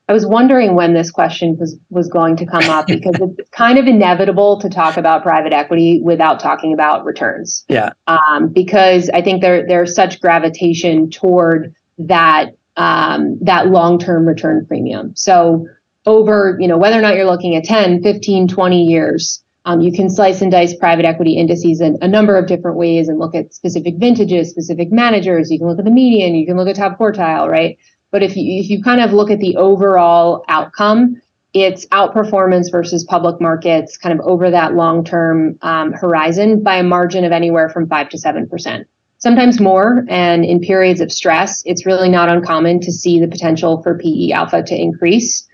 [0.10, 3.78] I was wondering when this question was was going to come up because it's kind
[3.78, 7.66] of inevitable to talk about private equity without talking about returns.
[7.68, 7.92] Yeah.
[8.08, 14.66] Um, because I think there there's such gravitation toward that um, that long term return
[14.66, 15.14] premium.
[15.18, 15.68] So
[16.08, 19.92] over, you know, whether or not you're looking at 10, 15, 20 years, um, you
[19.92, 23.36] can slice and dice private equity indices in a number of different ways and look
[23.36, 25.52] at specific vintages, specific managers.
[25.52, 27.78] You can look at the median, you can look at top quartile, right?
[28.10, 31.22] But if you if you kind of look at the overall outcome,
[31.54, 36.84] it's outperformance versus public markets, kind of over that long term um, horizon by a
[36.84, 38.88] margin of anywhere from five to seven percent.
[39.18, 43.84] Sometimes more, and in periods of stress, it's really not uncommon to see the potential
[43.84, 45.46] for PE alpha to increase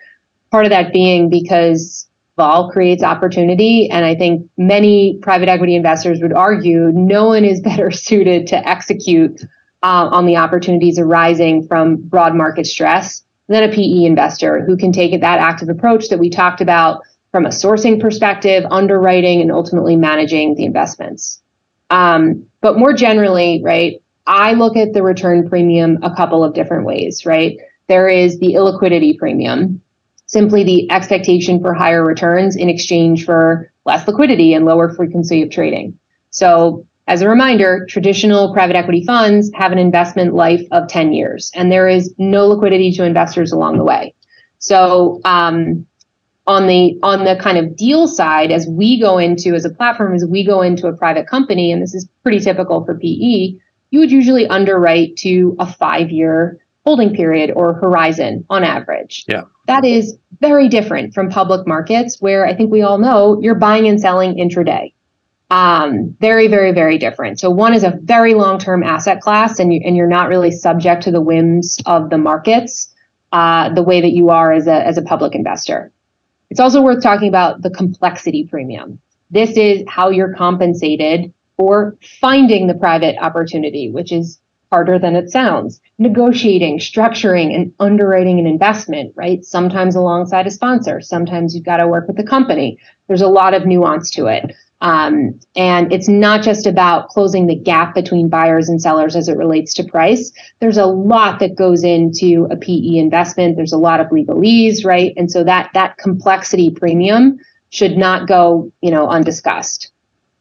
[0.54, 3.89] part of that being because vol creates opportunity.
[3.89, 8.70] And I think many private equity investors would argue no one is better suited to
[8.70, 9.42] execute
[9.82, 14.92] uh, on the opportunities arising from broad market stress than a PE investor who can
[14.92, 19.96] take that active approach that we talked about from a sourcing perspective, underwriting, and ultimately
[19.96, 21.42] managing the investments.
[21.89, 26.86] Um, but more generally, right, I look at the return premium a couple of different
[26.86, 27.58] ways, right?
[27.88, 29.82] There is the illiquidity premium,
[30.34, 35.52] simply the expectation for higher returns in exchange for less liquidity and lower frequency of
[35.52, 35.98] trading.
[36.32, 41.52] So, as a reminder, traditional private equity funds have an investment life of 10 years,
[41.54, 44.15] and there is no liquidity to investors along the way.
[44.58, 45.86] So, um,
[46.48, 50.13] on the on the kind of deal side as we go into as a platform
[50.13, 53.58] as we go into a private company and this is pretty typical for PE
[53.91, 59.43] you would usually underwrite to a 5 year holding period or horizon on average yeah
[59.65, 63.88] that is very different from public markets where I think we all know you're buying
[63.88, 64.93] and selling intraday.
[65.49, 67.39] Um, very very very different.
[67.39, 70.52] So one is a very long term asset class and you and you're not really
[70.52, 72.93] subject to the whims of the markets
[73.32, 75.91] uh, the way that you are as a as a public investor.
[76.49, 79.02] It's also worth talking about the complexity premium.
[79.32, 84.39] This is how you're compensated for finding the private opportunity, which is
[84.74, 85.80] harder than it sounds.
[86.00, 89.46] Negotiating, structuring, and underwriting an investment, right?
[89.46, 92.80] Sometimes alongside a sponsor, sometimes you've got to work with the company.
[93.08, 94.56] There's a lot of nuance to it.
[94.82, 99.38] Um, and it's not just about closing the gap between buyers and sellers as it
[99.38, 100.32] relates to price.
[100.60, 103.56] There's a lot that goes into a PE investment.
[103.56, 105.14] There's a lot of legalese, right?
[105.16, 107.38] And so that that complexity premium
[107.70, 109.92] should not go, you know, undiscussed.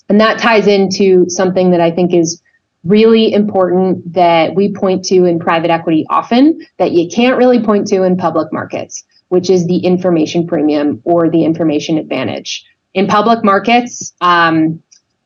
[0.09, 2.42] And that ties into something that I think is
[2.85, 7.87] really important that we point to in private equity often that you can't really point
[7.87, 12.65] to in public markets, which is the information premium or the information advantage
[12.95, 14.83] in public markets, um,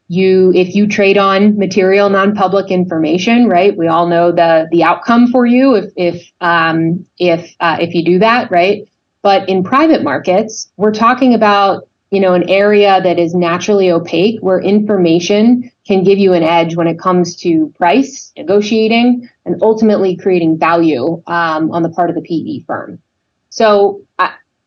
[0.09, 3.77] you if you trade on material non-public information, right?
[3.77, 8.05] We all know the the outcome for you if if um, if uh, if you
[8.05, 8.89] do that, right?
[9.23, 14.41] But in private markets, we're talking about you know an area that is naturally opaque
[14.41, 20.17] where information can give you an edge when it comes to price negotiating and ultimately
[20.17, 23.03] creating value um, on the part of the PE firm.
[23.51, 24.07] So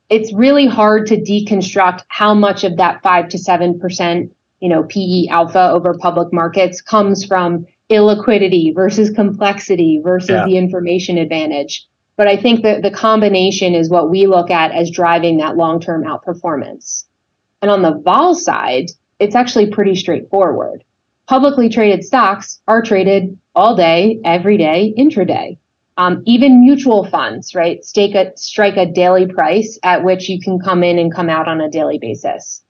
[0.09, 4.83] it's really hard to deconstruct how much of that five to seven percent, you know,
[4.83, 10.45] PE alpha over public markets comes from illiquidity versus complexity versus yeah.
[10.45, 11.87] the information advantage.
[12.15, 16.03] But I think that the combination is what we look at as driving that long-term
[16.03, 17.05] outperformance.
[17.61, 20.83] And on the vol side, it's actually pretty straightforward.
[21.27, 25.57] Publicly traded stocks are traded all day, every day, intraday.
[25.97, 30.57] Um, even mutual funds, right, stake a, strike a daily price at which you can
[30.57, 32.63] come in and come out on a daily basis.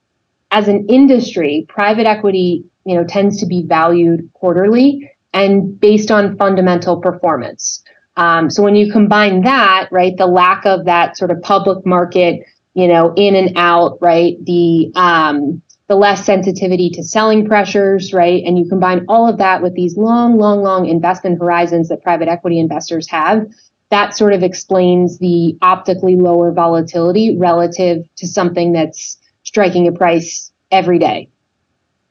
[0.50, 6.36] As an industry, private equity, you know, tends to be valued quarterly and based on
[6.36, 7.84] fundamental performance.
[8.16, 12.44] Um, so when you combine that, right, the lack of that sort of public market,
[12.74, 18.44] you know, in and out, right, the um, the less sensitivity to selling pressures, right?
[18.44, 22.28] And you combine all of that with these long, long, long investment horizons that private
[22.28, 23.44] equity investors have.
[23.88, 30.52] That sort of explains the optically lower volatility relative to something that's striking a price
[30.70, 31.28] every day.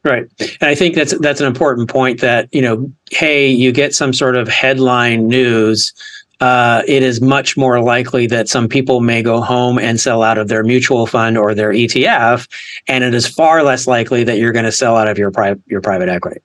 [0.03, 0.27] Right.
[0.39, 4.13] And I think that's that's an important point that, you know, hey, you get some
[4.13, 5.93] sort of headline news
[6.39, 10.37] uh, it is much more likely that some people may go home and sell out
[10.37, 12.47] of their mutual fund or their ETF,
[12.87, 15.61] and it is far less likely that you're going to sell out of your private
[15.67, 16.39] your private equity.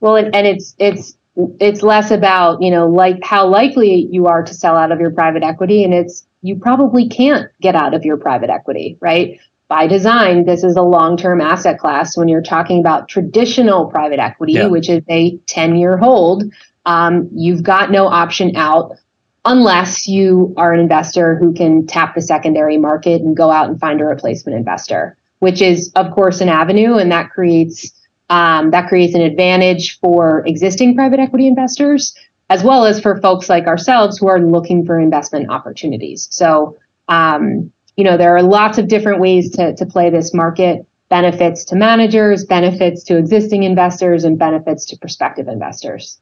[0.00, 1.16] Well, and it's it's
[1.60, 5.12] it's less about you know like how likely you are to sell out of your
[5.12, 9.40] private equity, and it's you probably can't get out of your private equity, right?
[9.68, 12.18] By design, this is a long-term asset class.
[12.18, 14.66] When you're talking about traditional private equity, yeah.
[14.66, 16.44] which is a 10-year hold,
[16.84, 18.98] um, you've got no option out
[19.44, 23.78] unless you are an investor who can tap the secondary market and go out and
[23.78, 27.92] find a replacement investor, which is of course an avenue, and that creates
[28.30, 32.14] um, that creates an advantage for existing private equity investors
[32.50, 36.28] as well as for folks like ourselves who are looking for investment opportunities.
[36.30, 36.76] So,
[37.08, 41.64] um, you know, there are lots of different ways to, to play this market benefits
[41.66, 46.18] to managers, benefits to existing investors, and benefits to prospective investors.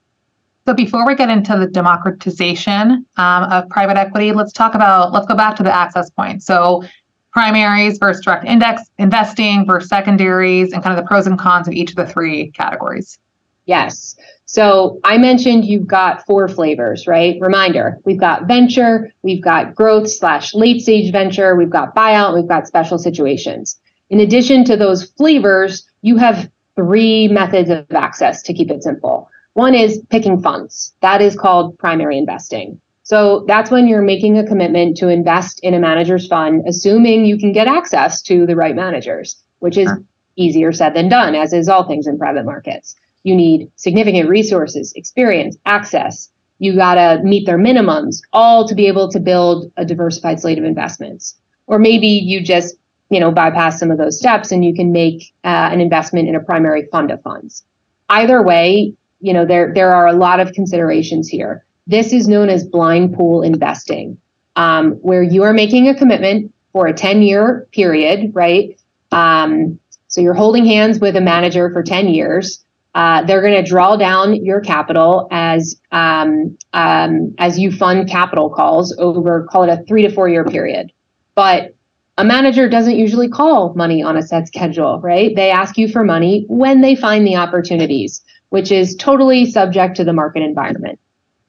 [0.65, 5.27] So before we get into the democratization um, of private equity, let's talk about let's
[5.27, 6.43] go back to the access point.
[6.43, 6.85] So
[7.33, 11.75] primaries versus direct index investing versus secondaries, and kind of the pros and cons of
[11.75, 13.19] each of the three categories.
[13.67, 14.17] Yes.
[14.45, 17.39] So I mentioned you've got four flavors, right?
[17.41, 22.49] Reminder: we've got venture, we've got growth slash late stage venture, we've got buyout, we've
[22.49, 23.81] got special situations.
[24.11, 29.29] In addition to those flavors, you have three methods of access to keep it simple.
[29.55, 30.95] One is picking funds.
[31.01, 32.81] That is called primary investing.
[33.03, 37.37] So that's when you're making a commitment to invest in a manager's fund, assuming you
[37.37, 39.91] can get access to the right managers, which is
[40.37, 42.95] easier said than done, as is all things in private markets.
[43.25, 46.31] You need significant resources, experience, access.
[46.59, 50.59] You got to meet their minimums, all to be able to build a diversified slate
[50.59, 51.37] of investments.
[51.67, 52.77] Or maybe you just,
[53.11, 56.37] you know, bypass some of those steps and you can make uh, an investment in
[56.37, 57.65] a primary fund of funds.
[58.09, 61.65] Either way, you know, there there are a lot of considerations here.
[61.87, 64.19] This is known as blind pool investing,
[64.57, 68.79] um, where you are making a commitment for a 10 year period, right?
[69.11, 72.65] Um, so you're holding hands with a manager for 10 years.
[72.95, 78.51] Uh, they're going to draw down your capital as um, um, as you fund capital
[78.51, 80.93] calls over call it a three to four year period.
[81.35, 81.75] But
[82.19, 85.35] a manager doesn't usually call money on a set schedule, right?
[85.35, 90.05] They ask you for money when they find the opportunities, which is totally subject to
[90.05, 91.01] the market environment.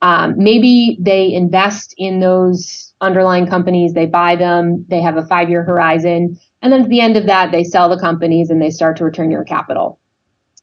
[0.01, 5.49] Um, maybe they invest in those underlying companies, they buy them, they have a five
[5.49, 8.69] year horizon, and then at the end of that, they sell the companies and they
[8.69, 9.99] start to return your capital.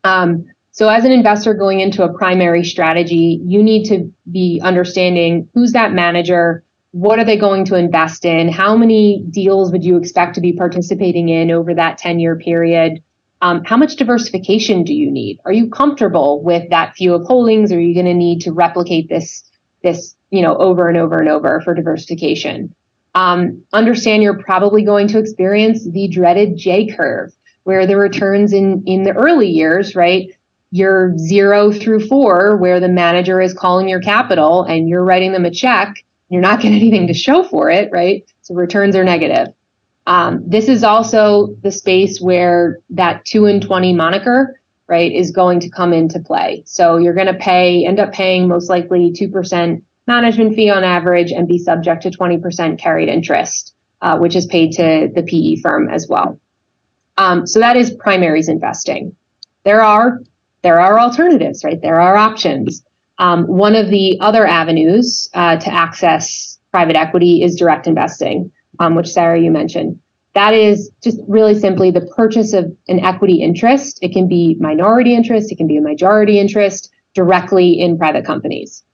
[0.03, 5.47] Um, so, as an investor going into a primary strategy, you need to be understanding
[5.53, 9.99] who's that manager, what are they going to invest in, how many deals would you
[9.99, 13.03] expect to be participating in over that 10 year period.
[13.43, 15.41] Um, how much diversification do you need?
[15.45, 17.73] Are you comfortable with that few of holdings?
[17.73, 19.45] Are you going to need to replicate this
[19.83, 22.75] this you know over and over and over for diversification?
[23.15, 27.33] Um, understand you're probably going to experience the dreaded J curve,
[27.65, 30.37] where the returns in in the early years, right?
[30.71, 35.45] You're zero through four, where the manager is calling your capital and you're writing them
[35.45, 36.05] a check.
[36.29, 38.31] You're not getting anything to show for it, right?
[38.43, 39.53] So returns are negative.
[40.11, 45.61] Um, this is also the space where that two and 20 moniker, right, is going
[45.61, 46.65] to come into play.
[46.67, 51.31] So you're going to pay, end up paying most likely 2% management fee on average
[51.31, 55.89] and be subject to 20% carried interest, uh, which is paid to the PE firm
[55.89, 56.41] as well.
[57.17, 59.17] Um, so that is primaries investing.
[59.63, 60.21] There are
[60.63, 61.81] there are alternatives, right?
[61.81, 62.85] There are options.
[63.19, 68.51] Um, one of the other avenues uh, to access private equity is direct investing
[68.81, 70.01] um, which Sarah, you mentioned.
[70.33, 73.99] That is just really simply the purchase of an equity interest.
[74.03, 78.85] It can be minority interest, it can be a majority interest directly in private companies.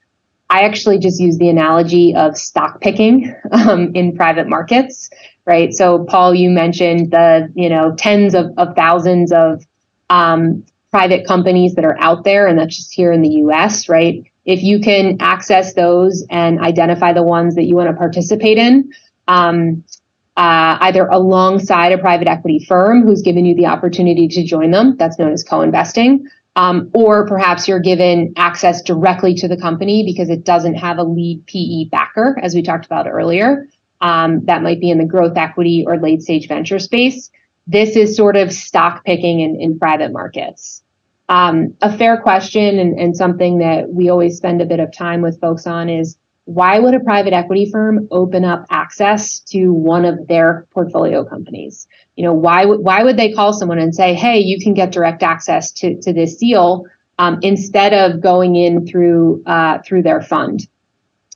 [0.48, 5.10] I actually just use the analogy of stock picking um, in private markets,
[5.44, 5.72] right?
[5.72, 9.64] So, Paul, you mentioned the you know tens of, of thousands of
[10.08, 14.24] um, private companies that are out there, and that's just here in the U.S., right?
[14.46, 18.92] If you can access those and identify the ones that you want to participate in,
[19.28, 19.84] um,
[20.36, 24.96] uh, either alongside a private equity firm who's given you the opportunity to join them.
[24.96, 26.26] That's known as co investing.
[26.56, 31.04] Um, or perhaps you're given access directly to the company because it doesn't have a
[31.04, 33.68] lead PE backer, as we talked about earlier.
[34.00, 37.30] Um, that might be in the growth equity or late stage venture space.
[37.66, 40.82] This is sort of stock picking in, in private markets.
[41.28, 45.22] Um, a fair question and, and something that we always spend a bit of time
[45.22, 46.16] with folks on is
[46.46, 51.88] why would a private equity firm open up access to one of their portfolio companies?
[52.14, 54.92] You know, why would why would they call someone and say, "Hey, you can get
[54.92, 56.86] direct access to to this deal,"
[57.18, 60.68] um, instead of going in through uh, through their fund?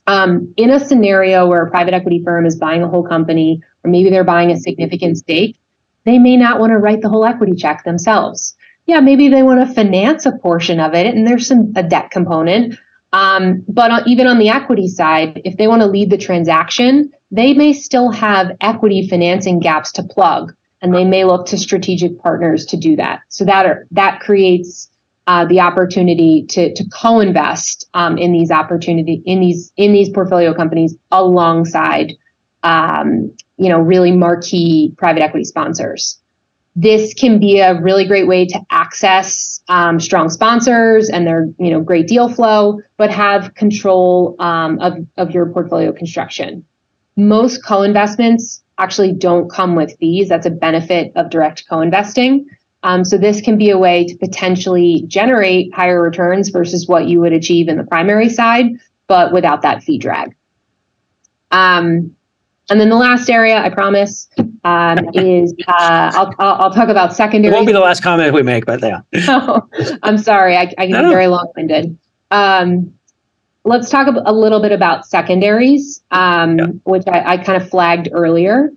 [0.07, 3.91] Um, in a scenario where a private equity firm is buying a whole company, or
[3.91, 5.57] maybe they're buying a significant stake,
[6.05, 8.55] they may not want to write the whole equity check themselves.
[8.87, 12.11] Yeah, maybe they want to finance a portion of it, and there's some a debt
[12.11, 12.79] component
[13.13, 17.53] um, but even on the equity side, if they want to lead the transaction, they
[17.53, 22.65] may still have equity financing gaps to plug, and they may look to strategic partners
[22.67, 23.21] to do that.
[23.27, 24.89] So that are, that creates
[25.27, 30.53] uh, the opportunity to to co-invest um, in these opportunity in these in these portfolio
[30.53, 32.13] companies alongside
[32.63, 36.20] um, you know really marquee private equity sponsors
[36.75, 41.69] this can be a really great way to access um, strong sponsors and their you
[41.69, 46.65] know great deal flow but have control um, of, of your portfolio construction.
[47.17, 50.29] Most co-investments actually don't come with fees.
[50.29, 52.49] That's a benefit of direct co-investing.
[52.83, 57.19] Um, so this can be a way to potentially generate higher returns versus what you
[57.19, 58.71] would achieve in the primary side
[59.11, 60.33] but without that fee drag.
[61.51, 62.15] Um,
[62.71, 64.29] and then the last area, I promise,
[64.63, 67.53] um, is uh, I'll, I'll, I'll, talk about secondary.
[67.53, 69.01] It won't be the last comment we make, but yeah.
[69.27, 69.67] oh,
[70.03, 70.55] I'm sorry.
[70.55, 71.97] I, I get very long winded.
[72.31, 72.97] Um,
[73.65, 76.65] let's talk a little bit about secondaries, um, yeah.
[76.85, 78.71] which I, I kind of flagged earlier.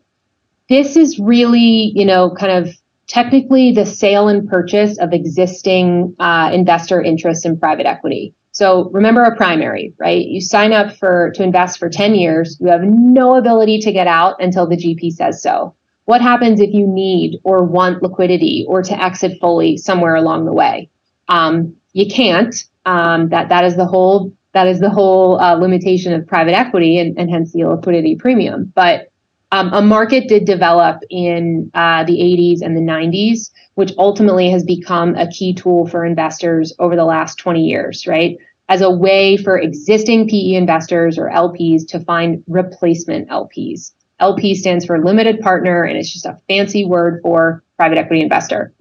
[0.69, 2.75] This is really, you know, kind of
[3.07, 8.35] technically the sale and purchase of existing uh, investor interest in private equity.
[8.55, 10.25] So remember a primary, right?
[10.25, 12.57] You sign up for to invest for 10 years.
[12.61, 15.75] You have no ability to get out until the GP says so.
[16.05, 20.53] What happens if you need or want liquidity or to exit fully somewhere along the
[20.53, 20.89] way?
[21.29, 22.55] Um, you can't.
[22.87, 26.99] Um, that that is the whole that is the whole uh, limitation of private equity
[26.99, 28.73] and, and hence the liquidity premium.
[28.77, 29.11] But
[29.51, 34.65] um, a market did develop in uh, the 80s and the 90s, which ultimately has
[34.65, 38.39] become a key tool for investors over the last 20 years, right?
[38.69, 43.93] As a way for existing PE investors or LPs to find replacement LPs.
[44.21, 48.73] LP stands for limited partner, and it's just a fancy word for private equity investor.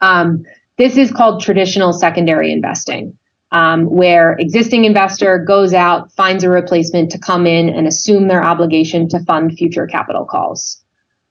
[0.00, 0.44] Um,
[0.78, 3.16] this is called traditional secondary investing
[3.54, 8.42] um, where existing investor goes out, finds a replacement to come in and assume their
[8.42, 10.83] obligation to fund future capital calls.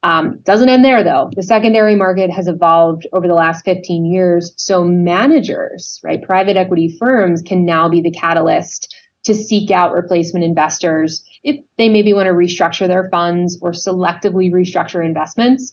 [0.04, 1.32] Um, doesn't end there though.
[1.34, 4.54] The secondary market has evolved over the last 15 years.
[4.58, 10.43] So managers, right, private equity firms can now be the catalyst to seek out replacement
[10.43, 15.72] investors if they maybe want to restructure their funds or selectively restructure investments,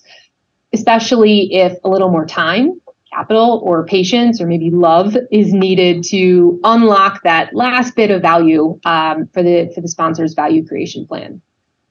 [0.72, 2.81] especially if a little more time
[3.12, 8.78] capital or patience or maybe love is needed to unlock that last bit of value
[8.85, 11.43] um, for the for the sponsor's value creation plan.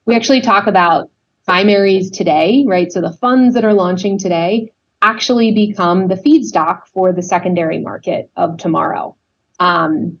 [0.06, 1.10] We actually talk about
[1.50, 2.92] primaries today, right?
[2.92, 4.72] So the funds that are launching today
[5.02, 9.16] actually become the feedstock for the secondary market of tomorrow.
[9.58, 10.20] Um,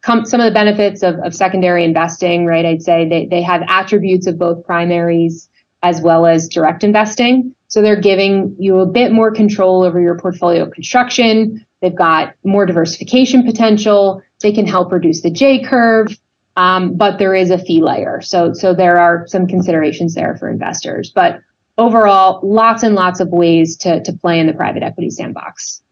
[0.00, 2.64] come, some of the benefits of, of secondary investing, right?
[2.64, 5.48] I'd say they, they have attributes of both primaries
[5.82, 7.52] as well as direct investing.
[7.66, 11.66] So they're giving you a bit more control over your portfolio construction.
[11.80, 14.22] They've got more diversification potential.
[14.38, 16.16] They can help reduce the J curve,
[16.56, 18.20] um, but there is a fee layer.
[18.20, 21.10] So, so there are some considerations there for investors.
[21.10, 21.40] But
[21.78, 25.82] overall, lots and lots of ways to, to play in the private equity sandbox.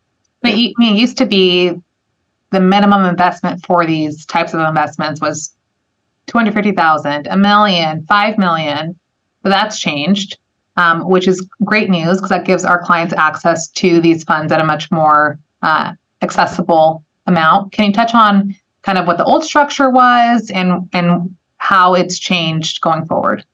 [0.40, 1.72] But it used to be
[2.50, 5.54] the minimum investment for these types of investments was
[6.26, 8.98] 250,000, a million, 5 million.
[9.42, 10.38] But that's changed
[10.78, 14.60] um, which is great news because that gives our clients access to these funds at
[14.60, 15.92] a much more uh,
[16.22, 17.72] accessible amount.
[17.72, 18.54] Can you touch on
[18.88, 23.44] kind of what the old structure was and and how it's changed going forward?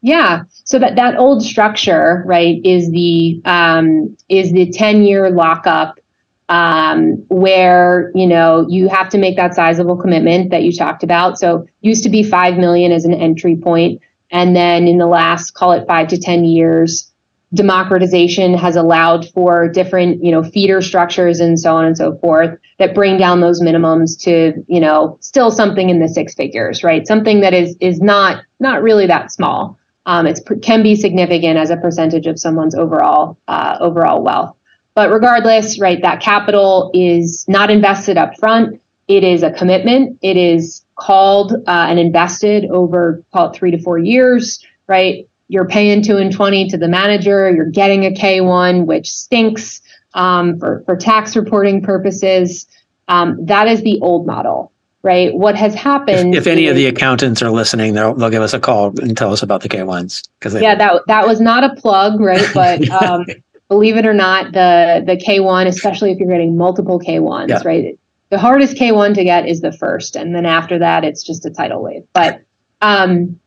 [0.00, 0.44] Yeah.
[0.64, 6.00] So that that old structure, right, is the um, is the ten year lockup
[6.48, 11.38] um, where you know you have to make that sizable commitment that you talked about.
[11.38, 14.00] So used to be five million as an entry.
[14.30, 17.11] And then in the last, call it five to 10 years,
[17.54, 22.58] democratization has allowed for different, you know, feeder structures and so on and so forth
[22.78, 27.06] that bring down those minimums to, you know, still something in the six figures, right?
[27.06, 29.78] Something that is is not not really that small.
[30.06, 34.56] Um, it can be significant as a percentage of someone's overall uh, overall wealth.
[34.94, 38.80] But regardless, right, that capital is not invested up front.
[39.08, 40.18] It is a commitment.
[40.22, 45.28] It is called uh, and invested over call it three to four years, right?
[45.52, 47.52] You're paying two and twenty to the manager.
[47.52, 49.82] You're getting a K1, which stinks
[50.14, 52.66] um, for for tax reporting purposes.
[53.08, 54.72] Um, that is the old model,
[55.02, 55.34] right?
[55.34, 56.34] What has happened?
[56.34, 58.98] If, if any is, of the accountants are listening, they'll they'll give us a call
[59.00, 62.48] and tell us about the K1s because yeah, that that was not a plug, right?
[62.54, 63.26] But um,
[63.68, 67.62] believe it or not, the the K1, especially if you're getting multiple K1s, yeah.
[67.64, 67.98] right?
[68.32, 71.50] the hardest K1 to get is the first, and then after that, it's just a
[71.50, 72.06] tidal wave.
[72.14, 72.42] But
[72.80, 73.38] um,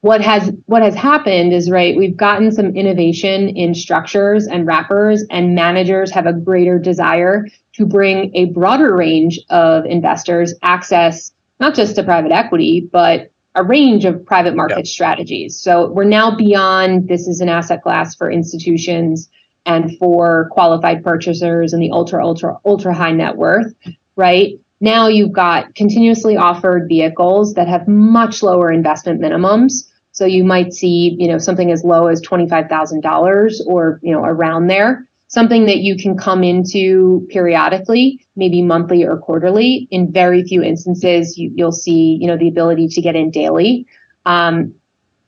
[0.00, 1.96] what has what has happened is right.
[1.96, 7.86] We've gotten some innovation in structures and wrappers, and managers have a greater desire to
[7.86, 14.06] bring a broader range of investors access not just to private equity, but a range
[14.06, 15.58] of private market strategies.
[15.58, 19.28] So we're now beyond this is an asset class for institutions
[19.66, 23.74] and for qualified purchasers and the ultra ultra ultra high net worth
[24.20, 24.60] right?
[24.80, 29.89] Now you've got continuously offered vehicles that have much lower investment minimums.
[30.20, 34.66] So you might see, you know, something as low as $25,000 or, you know, around
[34.66, 39.88] there, something that you can come into periodically, maybe monthly or quarterly.
[39.90, 43.86] In very few instances, you, will see, you know, the ability to get in daily.
[44.26, 44.74] Um,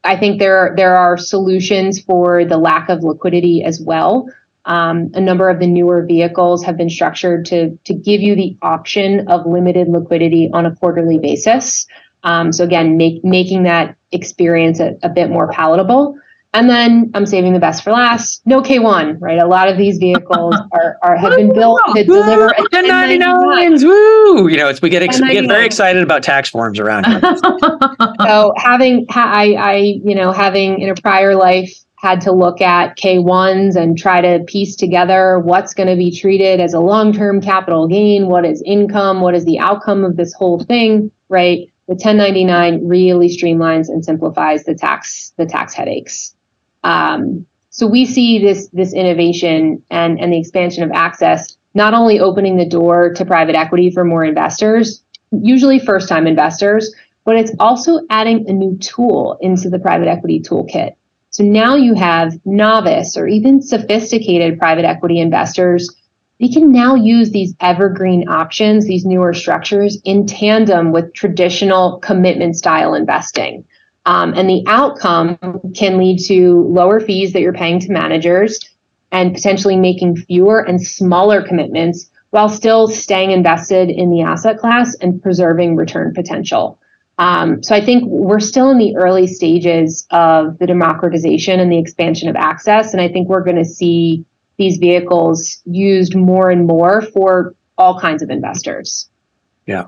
[0.05, 4.29] I think there there are solutions for the lack of liquidity as well.
[4.67, 8.59] Um, a number of the newer vehicles have been structured to, to give you the
[8.61, 11.87] option of limited liquidity on a quarterly basis.
[12.25, 16.19] Um, so again, make, making that experience a, a, bit more palatable.
[16.55, 18.47] And then I'm saving the best for last.
[18.47, 19.39] No K1, right?
[19.39, 23.83] A lot of these vehicles are, are have been built to deliver 1099s.
[23.83, 24.49] Woo!
[24.49, 27.21] You know, it's we get ex- we get very excited about tax forms around here.
[28.21, 32.99] so having I I you know having in a prior life had to look at
[32.99, 37.41] K1s and try to piece together what's going to be treated as a long term
[37.41, 41.72] capital gain, what is income, what is the outcome of this whole thing, right?
[41.93, 46.35] The 1099 really streamlines and simplifies the tax the tax headaches.
[46.85, 52.19] Um, so we see this this innovation and and the expansion of access not only
[52.19, 56.95] opening the door to private equity for more investors, usually first time investors,
[57.27, 60.95] but it's also adding a new tool into the private equity toolkit.
[61.29, 65.95] So now you have novice or even sophisticated private equity investors.
[66.43, 72.57] They can now use these evergreen options, these newer structures in tandem with traditional commitment
[72.57, 73.65] style investing.
[74.07, 75.39] Um, and the outcome
[75.73, 78.59] can lead to lower fees that you're paying to managers
[79.13, 84.97] and potentially making fewer and smaller commitments while still staying invested in the asset class
[84.97, 86.81] and preserving return potential.
[87.19, 91.79] Um, so I think we're still in the early stages of the democratization and the
[91.79, 92.95] expansion of access.
[92.95, 94.25] And I think we're going to see
[94.57, 99.09] these vehicles used more and more for all kinds of investors.
[99.67, 99.87] Yeah.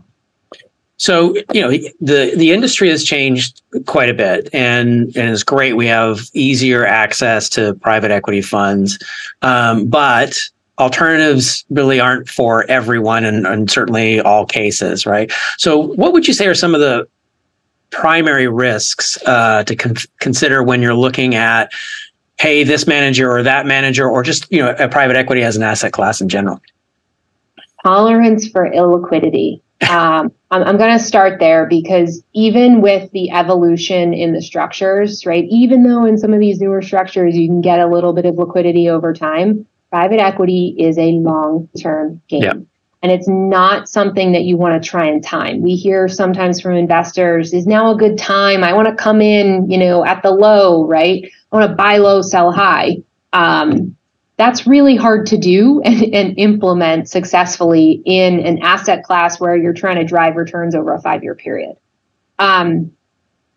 [0.97, 5.75] So you know the the industry has changed quite a bit, and and it's great.
[5.75, 8.99] We have easier access to private equity funds,
[9.43, 10.39] um, but
[10.79, 15.33] alternatives really aren't for everyone, and, and certainly all cases, right?
[15.59, 17.09] So, what would you say are some of the
[17.91, 21.73] primary risks uh, to con- consider when you're looking at,
[22.39, 25.63] hey, this manager or that manager, or just you know a private equity as an
[25.63, 26.61] asset class in general?
[27.83, 29.61] Tolerance for illiquidity
[29.91, 35.27] um, I'm, I'm going to start there because even with the evolution in the structures,
[35.27, 38.25] right, even though in some of these newer structures you can get a little bit
[38.25, 42.43] of liquidity over time, private equity is a long term game.
[42.43, 42.55] Yeah.
[43.05, 45.61] And it's not something that you want to try and time.
[45.61, 48.65] We hear sometimes from investors, is now a good time?
[48.65, 51.23] I want to come in, you know, at the low, right?
[51.53, 53.03] I want to buy low, sell high.
[53.35, 53.95] Um,
[54.39, 59.75] that's really hard to do and, and, implement successfully in an asset class where you're
[59.75, 61.77] trying to drive returns over a five year period.
[62.39, 62.91] Um,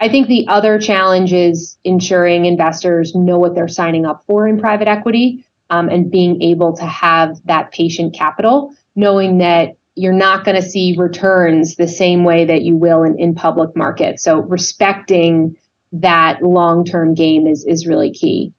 [0.01, 4.59] I think the other challenge is ensuring investors know what they're signing up for in
[4.59, 10.43] private equity um, and being able to have that patient capital, knowing that you're not
[10.43, 14.23] going to see returns the same way that you will in, in public markets.
[14.23, 15.57] So respecting
[15.93, 18.53] that long term game is, is really key.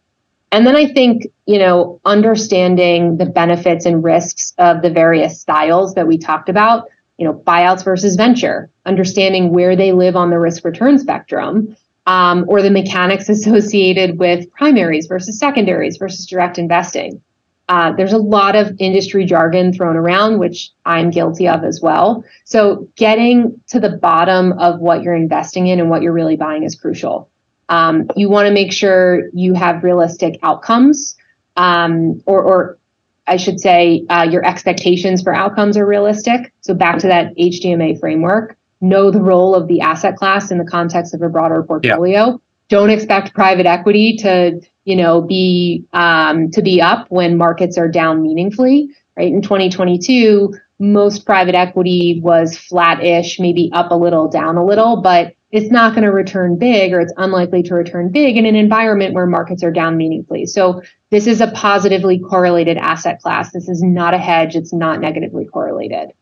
[0.50, 5.94] And then I think, you know, understanding the benefits and risks of the various styles
[5.94, 10.38] that we talked about, you know, buyouts versus venture, understanding where they live on the
[10.38, 11.76] risk return spectrum,
[12.06, 17.22] um, or the mechanics associated with primaries versus secondaries versus direct investing.
[17.68, 22.24] Uh, there's a lot of industry jargon thrown around, which I'm guilty of as well.
[22.44, 26.62] So, getting to the bottom of what you're investing in and what you're really buying
[26.62, 27.30] is crucial.
[27.68, 31.16] Um, you want to make sure you have realistic outcomes,
[31.56, 32.78] um, or, or,
[33.26, 36.54] I should say, uh, your expectations for outcomes are realistic.
[36.62, 38.56] So back to that HDMA framework.
[38.80, 42.26] Know the role of the asset class in the context of a broader portfolio.
[42.30, 42.36] Yeah.
[42.68, 47.88] Don't expect private equity to, you know, be um, to be up when markets are
[47.88, 48.90] down meaningfully.
[49.16, 55.00] Right in 2022, most private equity was flat-ish, maybe up a little, down a little,
[55.00, 58.54] but it's not going to return big or it's unlikely to return big in an
[58.54, 60.44] environment where markets are down meaningfully.
[60.44, 63.50] So this is a positively correlated asset class.
[63.52, 64.56] This is not a hedge.
[64.56, 66.12] It's not negatively correlated.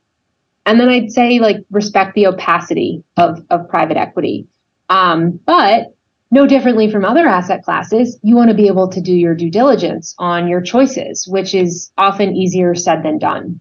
[0.65, 4.47] And then I'd say like respect the opacity of, of private equity.
[4.89, 5.96] Um, but
[6.31, 9.51] no differently from other asset classes, you want to be able to do your due
[9.51, 13.61] diligence on your choices, which is often easier said than done.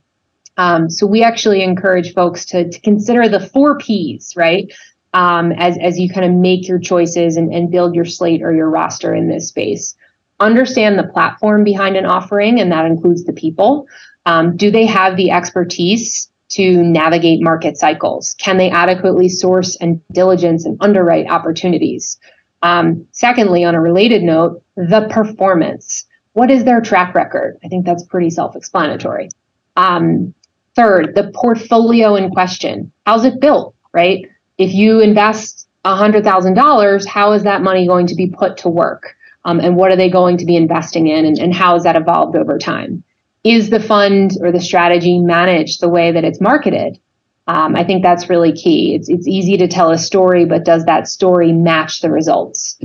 [0.58, 4.72] Um, so we actually encourage folks to, to consider the four P's, right?
[5.16, 8.54] um, as, as you kind of make your choices and, and build your slate or
[8.54, 9.96] your roster in this space.
[10.42, 13.88] Understand the platform behind an offering, and that includes the people.
[14.26, 18.34] Um, do they have the expertise to navigate market cycles?
[18.34, 22.20] Can they adequately source and diligence and underwrite opportunities?
[22.66, 26.06] Um, secondly, on a related note, the performance.
[26.34, 27.58] What is their track record?
[27.64, 29.30] I think that's pretty self explanatory.
[29.76, 30.34] Um,
[30.76, 32.92] third, the portfolio in question.
[33.06, 34.26] How's it built, right?
[34.58, 39.16] if you invest $100,000, how is that money going to be put to work?
[39.44, 41.26] Um, and what are they going to be investing in?
[41.26, 43.04] And, and how has that evolved over time?
[43.44, 47.00] Is the fund or the strategy managed the way that it's marketed?
[47.48, 48.96] Um, I think that's really key.
[48.96, 52.80] It's, it's easy to tell a story, but does that story match the results?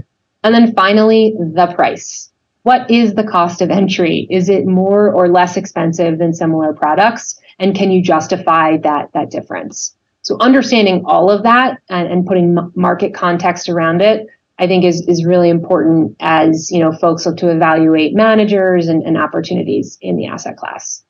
[0.45, 2.31] And then finally, the price.
[2.63, 4.27] What is the cost of entry?
[4.31, 7.41] Is it more or less expensive than similar products?
[7.59, 9.97] And can you justify that, that difference?
[10.23, 14.27] So understanding all of that and, and putting market context around it,
[14.59, 19.03] I think is is really important as you know folks look to evaluate managers and,
[19.03, 21.03] and opportunities in the asset class.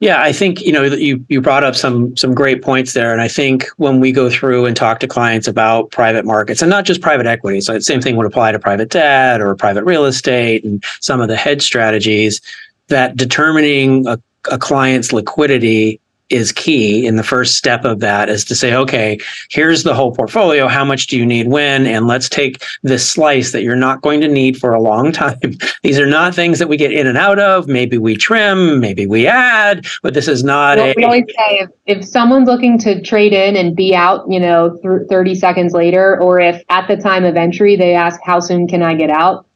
[0.00, 3.22] Yeah, I think you know you you brought up some some great points there, and
[3.22, 6.84] I think when we go through and talk to clients about private markets and not
[6.84, 10.04] just private equity, so the same thing would apply to private debt or private real
[10.04, 12.40] estate and some of the hedge strategies.
[12.88, 14.20] That determining a
[14.50, 19.18] a client's liquidity is key in the first step of that is to say okay
[19.50, 20.68] here's the whole portfolio.
[20.68, 21.86] How much do you need when?
[21.86, 25.38] And let's take this slice that you're not going to need for a long time.
[25.82, 27.68] These are not things that we get in and out of.
[27.68, 31.58] Maybe we trim maybe we add but this is not well, a we always say
[31.58, 35.72] if, if someone's looking to trade in and be out you know th- 30 seconds
[35.72, 39.10] later or if at the time of entry they ask how soon can i get
[39.10, 39.46] out?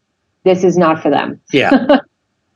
[0.45, 1.41] This is not for them.
[1.53, 2.01] Yeah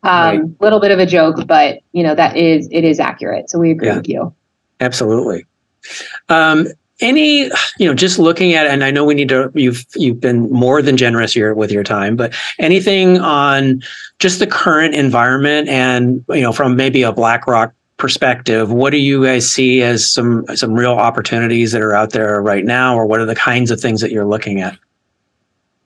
[0.05, 0.61] Um, right.
[0.61, 3.51] Little bit of a joke, but you know that is it is accurate.
[3.51, 3.97] So we agree yeah.
[3.97, 4.35] with you.
[4.81, 5.47] Absolutely.
[6.29, 6.67] Um,
[7.03, 7.45] any
[7.79, 10.81] you know just looking at and i know we need to you've you've been more
[10.81, 13.83] than generous here with your time but anything on
[14.21, 19.25] just the current environment and you know from maybe a BlackRock perspective what do you
[19.25, 23.21] guys see as some some real opportunities that are out there right now or what
[23.21, 24.79] are the kinds of things that you're looking at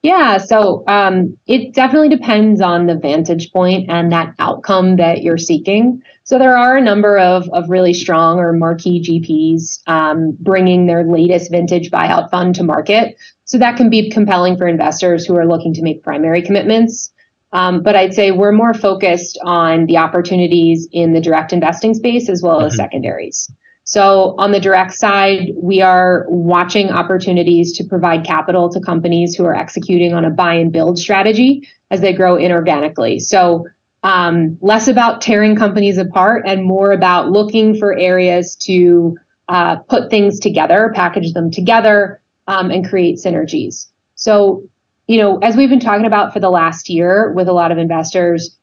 [0.03, 5.37] yeah, so um, it definitely depends on the vantage point and that outcome that you're
[5.37, 6.03] seeking.
[6.23, 11.03] So there are a number of, of really strong or marquee GPs um, bringing their
[11.03, 13.17] latest vintage buyout fund to market.
[13.45, 17.11] So that can be compelling for investors who are looking to make primary commitments.
[17.53, 22.29] Um, but I'd say we're more focused on the opportunities in the direct investing space
[22.29, 22.67] as well mm-hmm.
[22.67, 23.51] as secondaries.
[23.87, 29.45] So on the direct side, we are watching opportunities to provide capital to companies who
[29.45, 33.21] are executing on a buy and build strategy as they grow inorganically.
[33.21, 33.65] So
[34.03, 39.17] um, less about tearing companies apart and more about looking for areas to
[39.47, 43.87] uh, put things together, package them together, um, and create synergies.
[44.15, 44.67] So,
[45.07, 47.77] you know, as we've been talking about for the last year with a lot of
[47.77, 48.57] investors,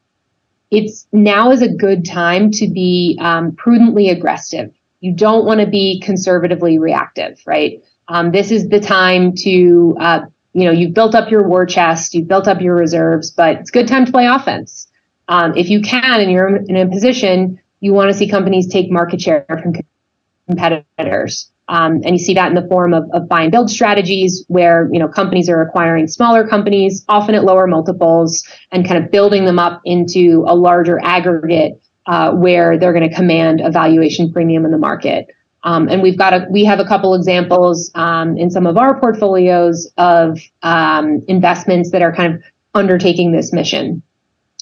[0.69, 5.67] it's now is a good time to be um, prudently aggressive you don't want to
[5.67, 7.83] be conservatively reactive, right?
[8.07, 10.21] Um, this is the time to, uh,
[10.53, 13.69] you know, you've built up your war chest, you've built up your reserves, but it's
[13.69, 14.87] a good time to play offense.
[15.27, 18.91] Um, if you can and you're in a position, you want to see companies take
[18.91, 19.73] market share from
[20.47, 21.51] competitors.
[21.67, 24.87] Um, and you see that in the form of, of buy and build strategies where
[24.93, 29.45] you know companies are acquiring smaller companies often at lower multiples and kind of building
[29.45, 34.65] them up into a larger aggregate uh, where they're going to command a valuation premium
[34.65, 35.27] in the market.
[35.63, 38.99] Um, and we've got a, we have a couple examples um, in some of our
[38.99, 42.43] portfolios of um, investments that are kind of
[42.75, 44.03] undertaking this mission.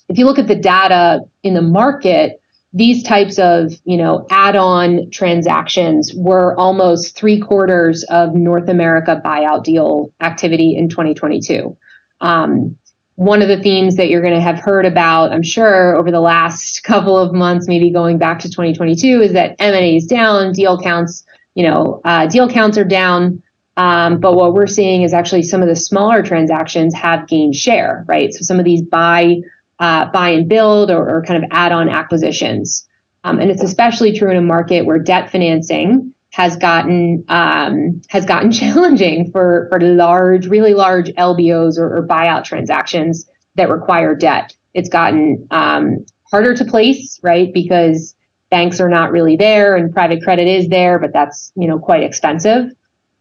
[0.07, 2.41] If you look at the data in the market,
[2.71, 9.63] these types of you know add-on transactions were almost three quarters of North America buyout
[9.63, 11.77] deal activity in 2022.
[12.21, 12.77] Um,
[13.15, 16.21] one of the themes that you're going to have heard about, I'm sure, over the
[16.21, 20.79] last couple of months, maybe going back to 2022, is that M&A is down, deal
[20.79, 23.41] counts, you know, uh, deal counts are down.
[23.75, 28.05] Um, but what we're seeing is actually some of the smaller transactions have gained share,
[28.07, 28.31] right?
[28.33, 29.41] So some of these buy,
[29.79, 32.87] uh, buy and build, or, or kind of add-on acquisitions,
[33.23, 38.25] um, and it's especially true in a market where debt financing has gotten um, has
[38.25, 44.57] gotten challenging for for large, really large LBOs or, or buyout transactions that require debt.
[44.73, 47.53] It's gotten um, harder to place, right?
[47.53, 48.15] Because
[48.49, 52.03] banks are not really there, and private credit is there, but that's you know quite
[52.03, 52.71] expensive.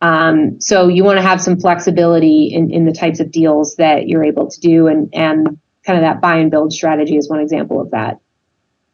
[0.01, 4.09] Um, so you want to have some flexibility in, in the types of deals that
[4.09, 7.41] you're able to do, and and kind of that buy and build strategy is one
[7.41, 8.21] example of that.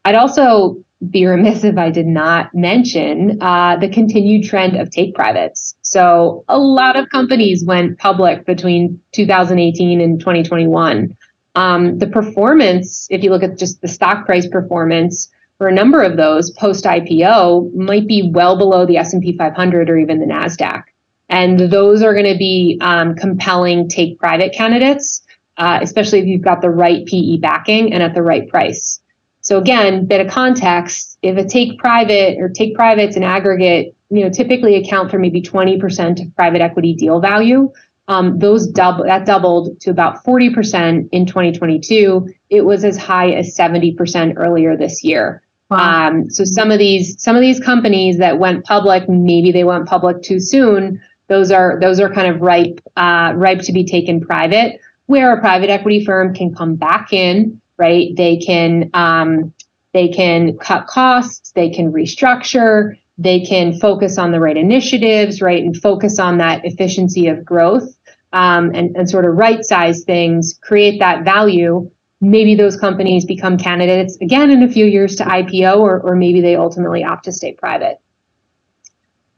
[0.04, 5.14] I'd also be remiss if I did not mention uh, the continued trend of take
[5.14, 5.76] privates.
[5.82, 11.16] So, a lot of companies went public between 2018 and 2021.
[11.54, 16.02] Um, the performance, if you look at just the stock price performance for a number
[16.02, 20.84] of those post IPO, might be well below the S&P 500 or even the Nasdaq.
[21.28, 25.22] And those are going to be um, compelling take private candidates,
[25.58, 29.00] uh, especially if you've got the right PE backing and at the right price.
[29.48, 34.22] So again, bit of context, if a take private or take privates in aggregate, you
[34.22, 37.72] know, typically account for maybe 20% of private equity deal value.
[38.08, 42.28] Um, those double that doubled to about 40% in 2022.
[42.50, 45.42] It was as high as 70% earlier this year.
[45.70, 46.08] Wow.
[46.08, 49.86] Um, so some of these some of these companies that went public, maybe they went
[49.86, 51.02] public too soon.
[51.28, 55.40] Those are those are kind of ripe uh, ripe to be taken private, where a
[55.40, 58.14] private equity firm can come back in right?
[58.16, 59.54] They can um,
[59.92, 65.62] they can cut costs, they can restructure, they can focus on the right initiatives, right,
[65.62, 67.98] and focus on that efficiency of growth
[68.32, 71.90] um, and, and sort of right size things, create that value.
[72.20, 76.40] Maybe those companies become candidates again in a few years to IPO, or, or maybe
[76.40, 78.00] they ultimately opt to stay private.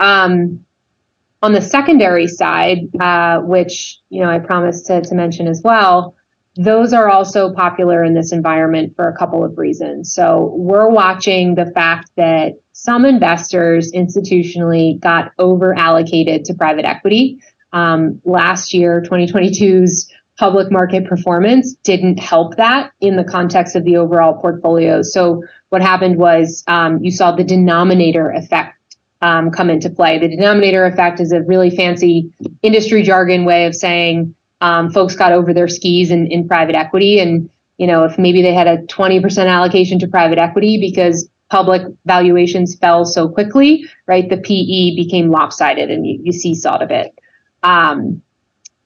[0.00, 0.64] Um,
[1.42, 6.14] on the secondary side, uh, which you know I promised to, to mention as well,
[6.60, 10.12] those are also popular in this environment for a couple of reasons.
[10.14, 17.42] So we're watching the fact that some investors institutionally got over allocated to private equity.
[17.72, 23.96] Um, last year, 2022's public market performance didn't help that in the context of the
[23.96, 25.00] overall portfolio.
[25.00, 28.76] So what happened was um, you saw the denominator effect
[29.22, 30.18] um, come into play.
[30.18, 35.32] The denominator effect is a really fancy industry jargon way of saying um, folks got
[35.32, 37.20] over their skis in, in private equity.
[37.20, 41.82] And, you know, if maybe they had a 20% allocation to private equity because public
[42.04, 47.18] valuations fell so quickly, right, the PE became lopsided and you, you seesawed a bit.
[47.62, 48.22] Um,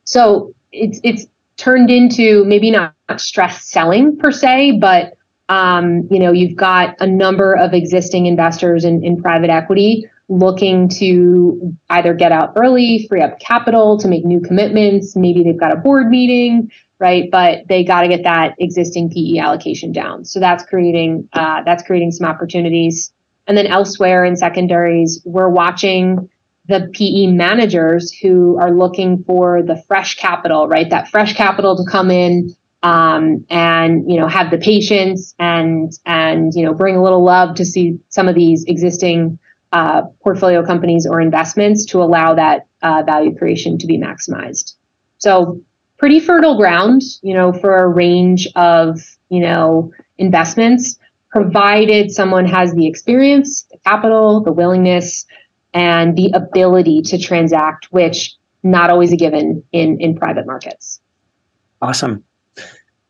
[0.04, 5.16] so it's, it's turned into maybe not stress selling per se, but
[5.48, 10.88] um, you know, you've got a number of existing investors in, in private equity looking
[10.88, 15.16] to either get out early, free up capital to make new commitments.
[15.16, 17.30] Maybe they've got a board meeting, right?
[17.30, 20.24] But they got to get that existing PE allocation down.
[20.24, 23.12] So that's creating uh, that's creating some opportunities.
[23.46, 26.30] And then elsewhere in secondaries, we're watching
[26.66, 30.88] the PE managers who are looking for the fresh capital, right?
[30.88, 36.52] That fresh capital to come in um, and you know have the patience and and
[36.54, 39.38] you know bring a little love to see some of these existing
[39.74, 44.76] uh, portfolio companies or investments to allow that uh, value creation to be maximized.
[45.18, 45.60] So
[45.98, 49.00] pretty fertile ground, you know, for a range of,
[49.30, 50.96] you know, investments,
[51.28, 55.26] provided someone has the experience, the capital, the willingness,
[55.72, 61.00] and the ability to transact, which not always a given in, in private markets.
[61.82, 62.22] Awesome.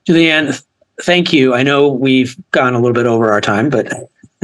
[0.08, 0.64] Julianne,
[1.02, 1.52] thank you.
[1.52, 3.92] I know we've gone a little bit over our time, but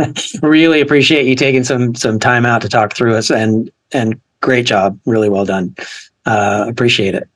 [0.42, 4.66] really appreciate you taking some some time out to talk through us and and great
[4.66, 5.74] job really well done
[6.26, 7.28] uh, appreciate it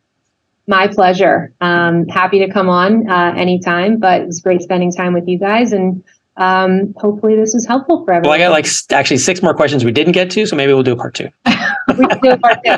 [0.67, 5.13] my pleasure um, happy to come on uh, anytime but it was great spending time
[5.13, 6.03] with you guys and
[6.37, 8.31] um, hopefully this is helpful for everyone.
[8.31, 10.83] Well, I got like actually six more questions we didn't get to, so maybe we'll
[10.83, 11.29] do a part two.
[11.47, 12.73] we can do a part two.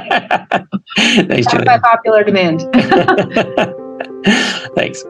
[1.26, 1.64] Thanks, Julie.
[1.64, 2.60] By popular demand.
[4.74, 5.04] Thanks.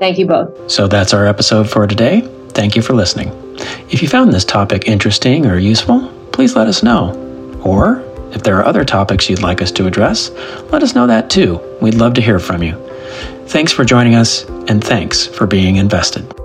[0.00, 0.70] Thank you both.
[0.70, 2.22] So that's our episode for today.
[2.54, 3.30] Thank you for listening.
[3.90, 7.12] If you found this topic interesting or useful, please let us know.
[7.64, 8.02] Or,
[8.32, 10.30] if there are other topics you'd like us to address,
[10.70, 11.60] let us know that too.
[11.80, 12.74] We'd love to hear from you.
[13.46, 16.43] Thanks for joining us, and thanks for being invested.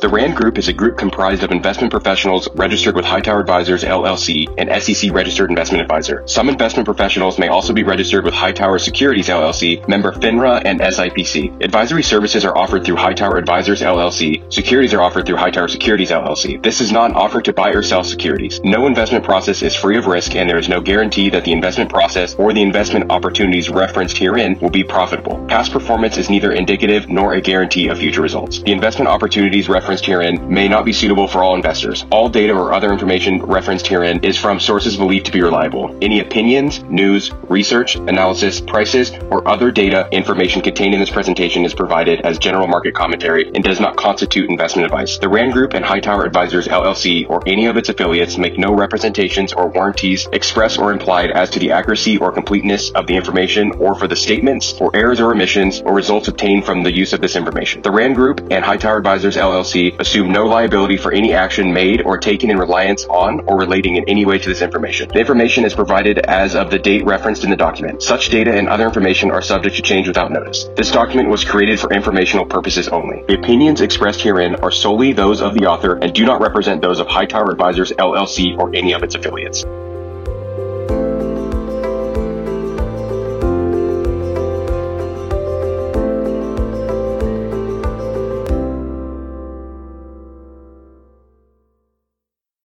[0.00, 4.46] The RAND Group is a group comprised of investment professionals registered with Hightower Advisors LLC,
[4.56, 6.22] an SEC registered investment advisor.
[6.26, 11.64] Some investment professionals may also be registered with Hightower Securities LLC, member FINRA and SIPC.
[11.64, 14.52] Advisory services are offered through Hightower Advisors LLC.
[14.52, 16.62] Securities are offered through Hightower Securities LLC.
[16.62, 18.60] This is not an offer to buy or sell securities.
[18.62, 21.90] No investment process is free of risk and there is no guarantee that the investment
[21.90, 25.44] process or the investment opportunities referenced herein will be profitable.
[25.48, 28.62] Past performance is neither indicative nor a guarantee of future results.
[28.62, 32.04] The investment opportunities referenced referenced herein may not be suitable for all investors.
[32.12, 35.96] All data or other information referenced herein is from sources believed to be reliable.
[36.02, 41.72] Any opinions, news, research, analysis, prices, or other data information contained in this presentation is
[41.72, 45.16] provided as general market commentary and does not constitute investment advice.
[45.16, 49.54] The RAND Group and Hightower Advisors LLC or any of its affiliates make no representations
[49.54, 53.94] or warranties express or implied as to the accuracy or completeness of the information or
[53.94, 57.36] for the statements or errors or omissions or results obtained from the use of this
[57.36, 57.80] information.
[57.80, 62.18] The RAND Group and Hightower Advisors LLC assume no liability for any action made or
[62.18, 65.08] taken in reliance on or relating in any way to this information.
[65.08, 68.02] The information is provided as of the date referenced in the document.
[68.02, 70.68] Such data and other information are subject to change without notice.
[70.76, 73.24] This document was created for informational purposes only.
[73.28, 77.00] The opinions expressed herein are solely those of the author and do not represent those
[77.00, 79.64] of Hightower Advisors LLC or any of its affiliates.